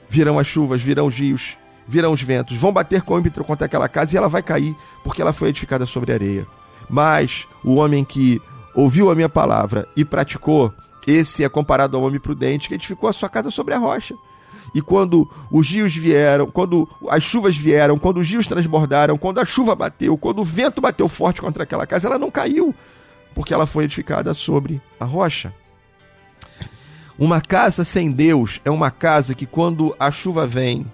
[0.10, 1.58] virão as chuvas, virão os rios,
[1.88, 5.22] virão os ventos, vão bater com ímpeto contra aquela casa e ela vai cair, porque
[5.22, 6.46] ela foi edificada sobre areia.
[6.90, 8.42] Mas o homem que
[8.76, 10.74] ouviu a minha palavra e praticou,
[11.06, 14.16] esse é comparado ao homem prudente que edificou a sua casa sobre a rocha.
[14.76, 19.46] E quando os rios vieram, quando as chuvas vieram, quando os rios transbordaram, quando a
[19.46, 22.76] chuva bateu, quando o vento bateu forte contra aquela casa, ela não caiu,
[23.34, 25.54] porque ela foi edificada sobre a rocha.
[27.18, 30.86] Uma casa sem Deus é uma casa que, quando a chuva vem,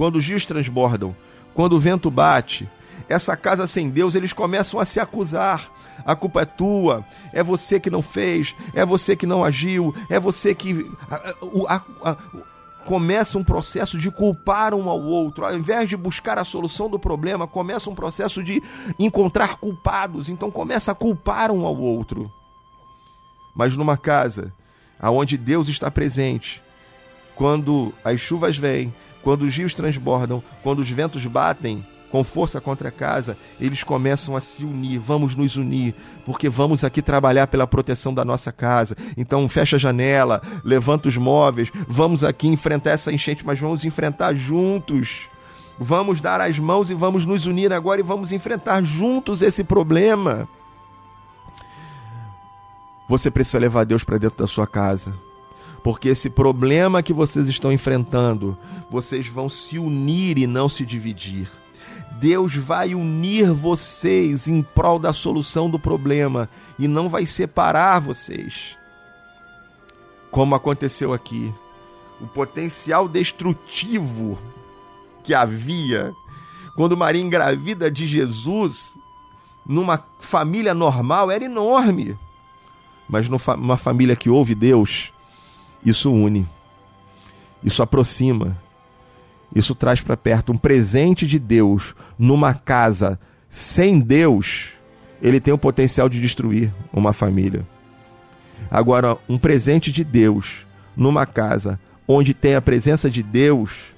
[0.00, 1.14] quando os rios transbordam,
[1.52, 2.66] quando o vento bate,
[3.06, 5.70] essa casa sem Deus, eles começam a se acusar.
[6.06, 10.18] A culpa é tua, é você que não fez, é você que não agiu, é
[10.18, 10.90] você que.
[11.10, 11.34] A,
[11.68, 11.82] a,
[12.12, 12.16] a,
[12.86, 15.44] começa um processo de culpar um ao outro.
[15.44, 18.62] Ao invés de buscar a solução do problema, começa um processo de
[18.98, 20.30] encontrar culpados.
[20.30, 22.32] Então começa a culpar um ao outro.
[23.54, 24.50] Mas numa casa
[24.98, 26.62] aonde Deus está presente,
[27.34, 32.88] quando as chuvas vêm, quando os rios transbordam, quando os ventos batem, com força contra
[32.88, 34.98] a casa, eles começam a se unir.
[34.98, 35.94] Vamos nos unir,
[36.26, 38.96] porque vamos aqui trabalhar pela proteção da nossa casa.
[39.16, 44.34] Então, fecha a janela, levanta os móveis, vamos aqui enfrentar essa enchente, mas vamos enfrentar
[44.34, 45.28] juntos.
[45.78, 50.48] Vamos dar as mãos e vamos nos unir agora e vamos enfrentar juntos esse problema.
[53.08, 55.12] Você precisa levar Deus para dentro da sua casa
[55.82, 58.56] porque esse problema que vocês estão enfrentando,
[58.90, 61.50] vocês vão se unir e não se dividir.
[62.20, 68.76] Deus vai unir vocês em prol da solução do problema e não vai separar vocês.
[70.30, 71.52] Como aconteceu aqui.
[72.20, 74.38] O potencial destrutivo
[75.24, 76.12] que havia
[76.76, 78.94] quando Maria engravida de Jesus
[79.66, 82.16] numa família normal era enorme.
[83.08, 85.10] Mas numa família que ouve Deus,
[85.84, 86.46] isso une,
[87.62, 88.56] isso aproxima,
[89.54, 93.18] isso traz para perto um presente de Deus numa casa
[93.48, 94.68] sem Deus,
[95.20, 97.66] ele tem o potencial de destruir uma família.
[98.70, 100.66] Agora, um presente de Deus
[100.96, 103.92] numa casa onde tem a presença de Deus,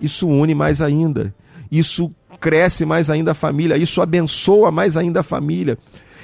[0.00, 1.34] isso une mais ainda.
[1.70, 5.78] Isso cresce mais ainda a família, isso abençoa mais ainda a família.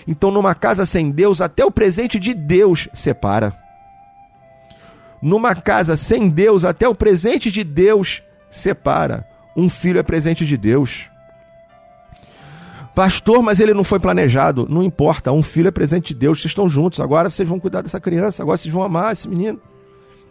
[0.06, 3.56] Então, numa casa sem Deus, até o presente de Deus separa.
[5.22, 9.26] Numa casa sem Deus, até o presente de Deus separa.
[9.56, 11.10] Um filho é presente de Deus.
[12.94, 14.66] Pastor, mas ele não foi planejado.
[14.68, 16.40] Não importa, um filho é presente de Deus.
[16.40, 17.00] Vocês estão juntos.
[17.00, 18.42] Agora vocês vão cuidar dessa criança.
[18.42, 19.60] Agora vocês vão amar esse menino.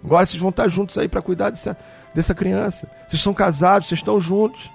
[0.04, 1.78] Agora vocês vão estar juntos aí para cuidar dessa,
[2.14, 2.88] dessa criança.
[3.08, 4.70] Vocês são casados, vocês estão juntos.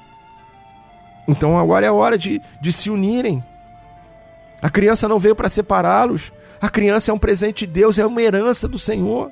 [1.26, 3.42] Então agora é a hora de, de se unirem.
[4.60, 6.32] A criança não veio para separá-los.
[6.60, 9.30] A criança é um presente de Deus, é uma herança do Senhor.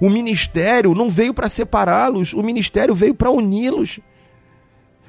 [0.00, 4.00] O ministério não veio para separá-los, o ministério veio para uni-los.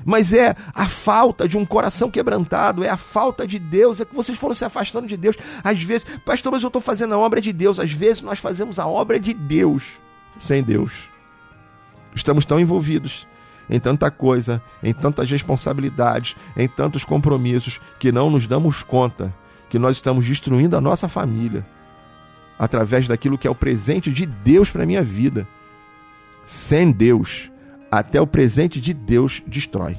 [0.05, 4.15] Mas é a falta de um coração quebrantado, é a falta de Deus, é que
[4.15, 5.37] vocês foram se afastando de Deus.
[5.63, 7.79] Às vezes, pastor, mas eu estou fazendo a obra de Deus.
[7.79, 9.99] Às vezes nós fazemos a obra de Deus
[10.37, 11.09] sem Deus.
[12.13, 13.27] Estamos tão envolvidos
[13.69, 19.33] em tanta coisa, em tantas responsabilidades, em tantos compromissos, que não nos damos conta
[19.69, 21.65] que nós estamos destruindo a nossa família
[22.57, 25.47] através daquilo que é o presente de Deus para a minha vida.
[26.43, 27.51] Sem Deus,
[27.91, 29.97] até o presente de Deus destrói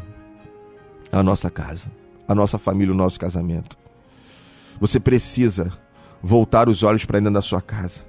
[1.10, 1.90] a nossa casa,
[2.26, 3.78] a nossa família, o nosso casamento.
[4.80, 5.72] Você precisa
[6.22, 8.04] voltar os olhos para dentro da sua casa.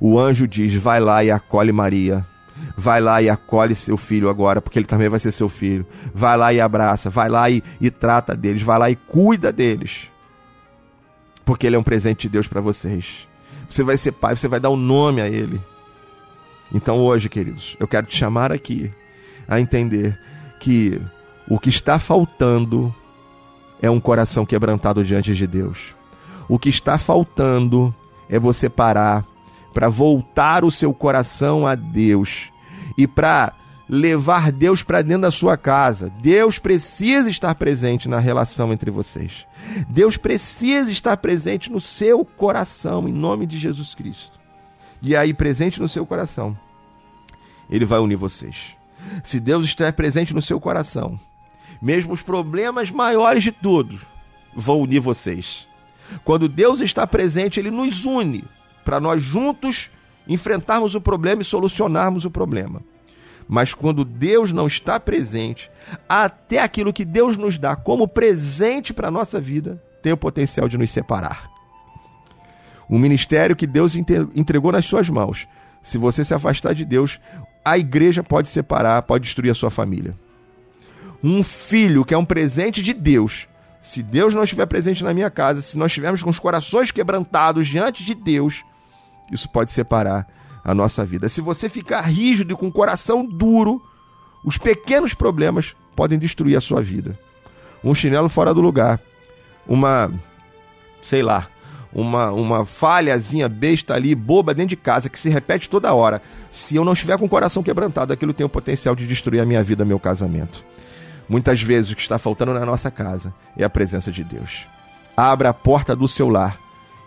[0.00, 2.26] o anjo diz: vai lá e acolhe Maria.
[2.76, 5.84] Vai lá e acolhe seu filho agora, porque ele também vai ser seu filho.
[6.14, 10.08] Vai lá e abraça, vai lá e, e trata deles, vai lá e cuida deles.
[11.44, 13.28] Porque ele é um presente de Deus para vocês.
[13.74, 15.60] Você vai ser pai, você vai dar um nome a ele.
[16.72, 18.88] Então hoje, queridos, eu quero te chamar aqui
[19.48, 20.16] a entender
[20.60, 21.00] que
[21.48, 22.94] o que está faltando
[23.82, 25.92] é um coração quebrantado diante de Deus.
[26.48, 27.92] O que está faltando
[28.28, 29.24] é você parar
[29.72, 32.52] para voltar o seu coração a Deus
[32.96, 33.54] e para
[33.94, 36.10] levar Deus para dentro da sua casa.
[36.20, 39.46] Deus precisa estar presente na relação entre vocês.
[39.88, 44.38] Deus precisa estar presente no seu coração, em nome de Jesus Cristo.
[45.00, 46.58] E aí, presente no seu coração,
[47.70, 48.74] Ele vai unir vocês.
[49.22, 51.18] Se Deus estiver presente no seu coração,
[51.80, 54.00] mesmo os problemas maiores de tudo
[54.56, 55.68] vão unir vocês.
[56.24, 58.44] Quando Deus está presente, Ele nos une
[58.84, 59.90] para nós juntos
[60.26, 62.82] enfrentarmos o problema e solucionarmos o problema.
[63.48, 65.70] Mas quando Deus não está presente,
[66.08, 70.68] até aquilo que Deus nos dá como presente para a nossa vida tem o potencial
[70.68, 71.50] de nos separar.
[72.88, 75.48] O ministério que Deus entregou nas suas mãos,
[75.82, 77.18] se você se afastar de Deus,
[77.64, 80.14] a igreja pode separar, pode destruir a sua família.
[81.22, 83.48] Um filho que é um presente de Deus,
[83.80, 87.66] se Deus não estiver presente na minha casa, se nós estivermos com os corações quebrantados
[87.66, 88.62] diante de Deus,
[89.32, 90.26] isso pode separar
[90.64, 91.28] a nossa vida.
[91.28, 93.82] Se você ficar rígido e com o coração duro,
[94.42, 97.18] os pequenos problemas podem destruir a sua vida.
[97.82, 98.98] Um chinelo fora do lugar,
[99.68, 100.10] uma,
[101.02, 101.48] sei lá,
[101.92, 106.22] uma, uma falhazinha besta ali, boba dentro de casa, que se repete toda hora.
[106.50, 109.46] Se eu não estiver com o coração quebrantado, aquilo tem o potencial de destruir a
[109.46, 110.64] minha vida, meu casamento.
[111.28, 114.66] Muitas vezes o que está faltando na nossa casa é a presença de Deus.
[115.16, 116.58] Abra a porta do seu lar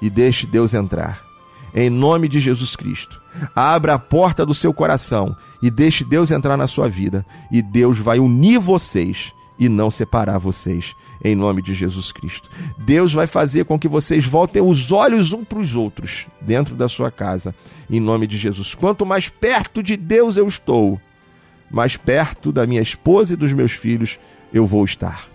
[0.02, 1.27] e deixe Deus entrar
[1.74, 3.22] em nome de Jesus Cristo.
[3.56, 8.00] Abra a porta do seu coração e deixe Deus entrar na sua vida, e Deus
[8.00, 12.50] vai unir vocês e não separar vocês, em nome de Jesus Cristo.
[12.78, 16.88] Deus vai fazer com que vocês voltem os olhos um para os outros dentro da
[16.88, 17.56] sua casa,
[17.90, 18.76] em nome de Jesus.
[18.76, 21.00] Quanto mais perto de Deus eu estou,
[21.70, 24.20] mais perto da minha esposa e dos meus filhos
[24.54, 25.28] eu vou estar.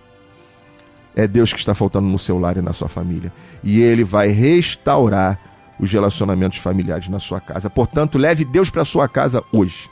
[1.14, 4.28] É Deus que está faltando no seu lar e na sua família, e Ele vai
[4.28, 5.51] restaurar
[5.82, 7.68] os relacionamentos familiares na sua casa.
[7.68, 9.90] Portanto, leve Deus para sua casa hoje.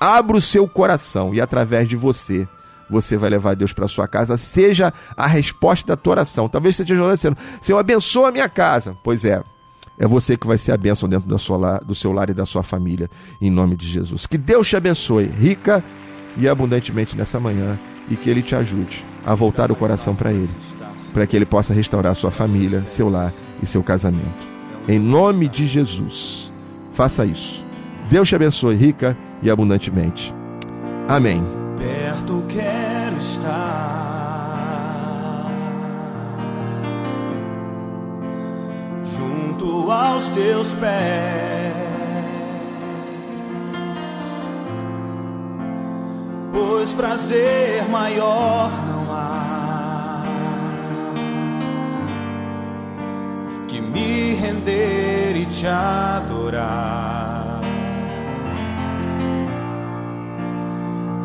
[0.00, 2.46] Abra o seu coração e através de você,
[2.90, 4.36] você vai levar Deus para sua casa.
[4.36, 6.48] Seja a resposta da tua oração.
[6.48, 8.96] Talvez você esteja orando dizendo: Senhor, abençoa a minha casa.
[9.04, 9.40] Pois é,
[9.96, 12.44] é você que vai ser a bênção dentro da sua, do seu lar e da
[12.44, 13.08] sua família,
[13.40, 14.26] em nome de Jesus.
[14.26, 15.84] Que Deus te abençoe, rica
[16.36, 17.78] e abundantemente nessa manhã,
[18.10, 20.50] e que Ele te ajude a voltar o coração para Ele,
[21.12, 23.32] para que Ele possa restaurar sua família, seu lar
[23.62, 24.57] e seu casamento.
[24.88, 26.50] Em nome de Jesus.
[26.92, 27.62] Faça isso.
[28.08, 30.34] Deus te abençoe rica e abundantemente.
[31.06, 31.44] Amém.
[31.76, 33.98] Perto quero estar.
[39.04, 41.38] Junto aos teus pés.
[46.50, 49.57] Pois prazer maior não há
[53.88, 57.60] me render e te adorar.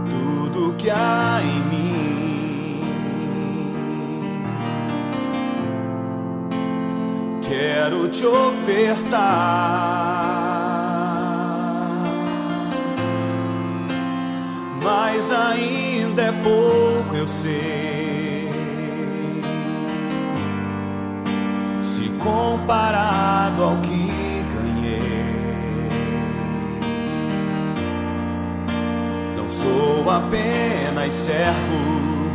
[0.10, 2.82] Tudo que há em mim,
[7.42, 9.74] quero te ofertar.
[14.82, 18.13] Mas ainda é pouco, eu sei.
[22.24, 25.90] Comparado ao que ganhei.
[29.36, 32.32] Não sou apenas servo,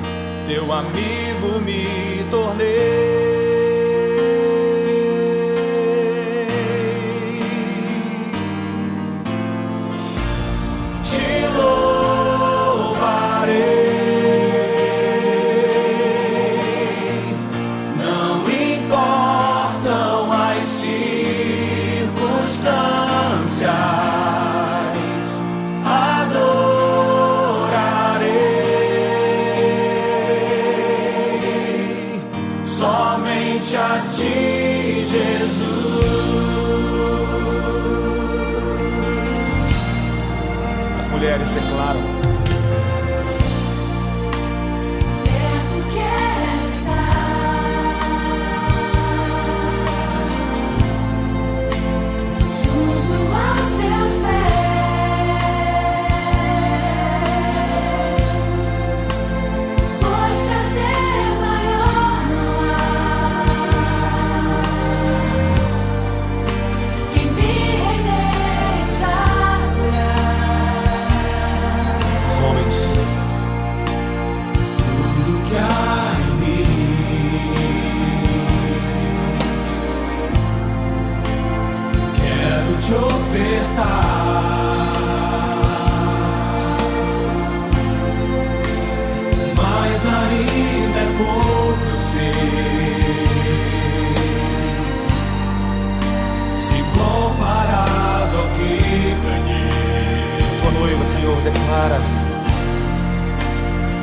[0.46, 3.37] teu amigo me tornei.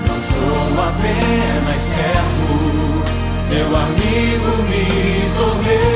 [0.07, 3.03] Não sou apenas servo,
[3.49, 4.83] meu amigo me
[5.37, 5.94] tornei.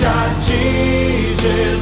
[0.00, 1.79] Somente a ti, Jesus.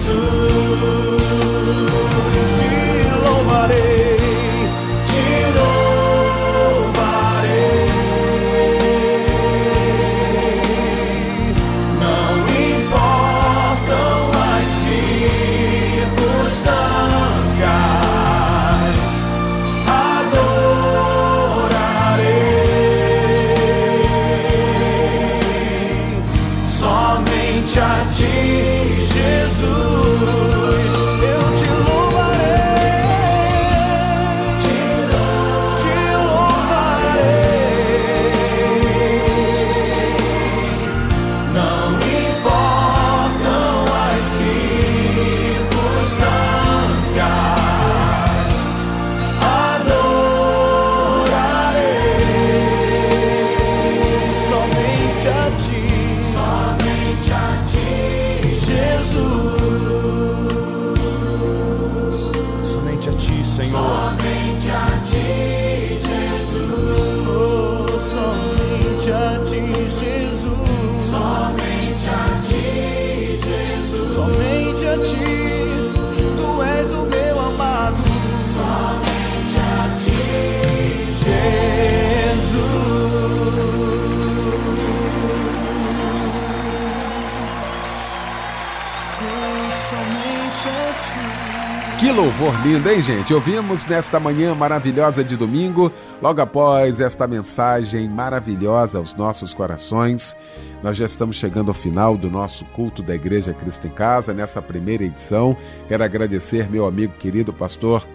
[92.38, 93.34] Louvor lindo, hein, gente?
[93.34, 95.90] Ouvimos nesta manhã maravilhosa de domingo,
[96.22, 100.36] logo após esta mensagem maravilhosa aos nossos corações.
[100.80, 104.62] Nós já estamos chegando ao final do nosso culto da Igreja Cristo em Casa, nessa
[104.62, 105.56] primeira edição.
[105.88, 108.06] Quero agradecer meu amigo querido pastor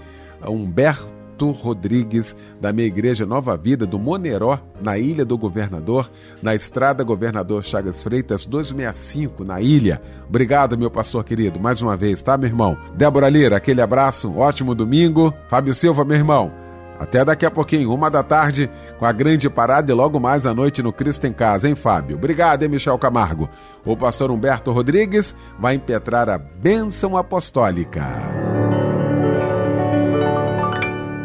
[0.42, 6.10] Humberto Rodrigues, da minha igreja Nova Vida, do Moneró, na Ilha do Governador,
[6.42, 10.02] na estrada Governador Chagas Freitas 265, na ilha.
[10.28, 12.78] Obrigado, meu pastor querido, mais uma vez, tá, meu irmão?
[12.96, 15.34] Débora Lira, aquele abraço, um ótimo domingo.
[15.48, 16.64] Fábio Silva, meu irmão.
[17.00, 20.54] Até daqui a pouquinho, uma da tarde, com a grande parada e logo mais à
[20.54, 22.16] noite no Cristo em Casa, hein, Fábio?
[22.16, 23.50] Obrigado, hein, Michel Camargo.
[23.84, 28.63] O pastor Humberto Rodrigues vai impetrar a bênção apostólica.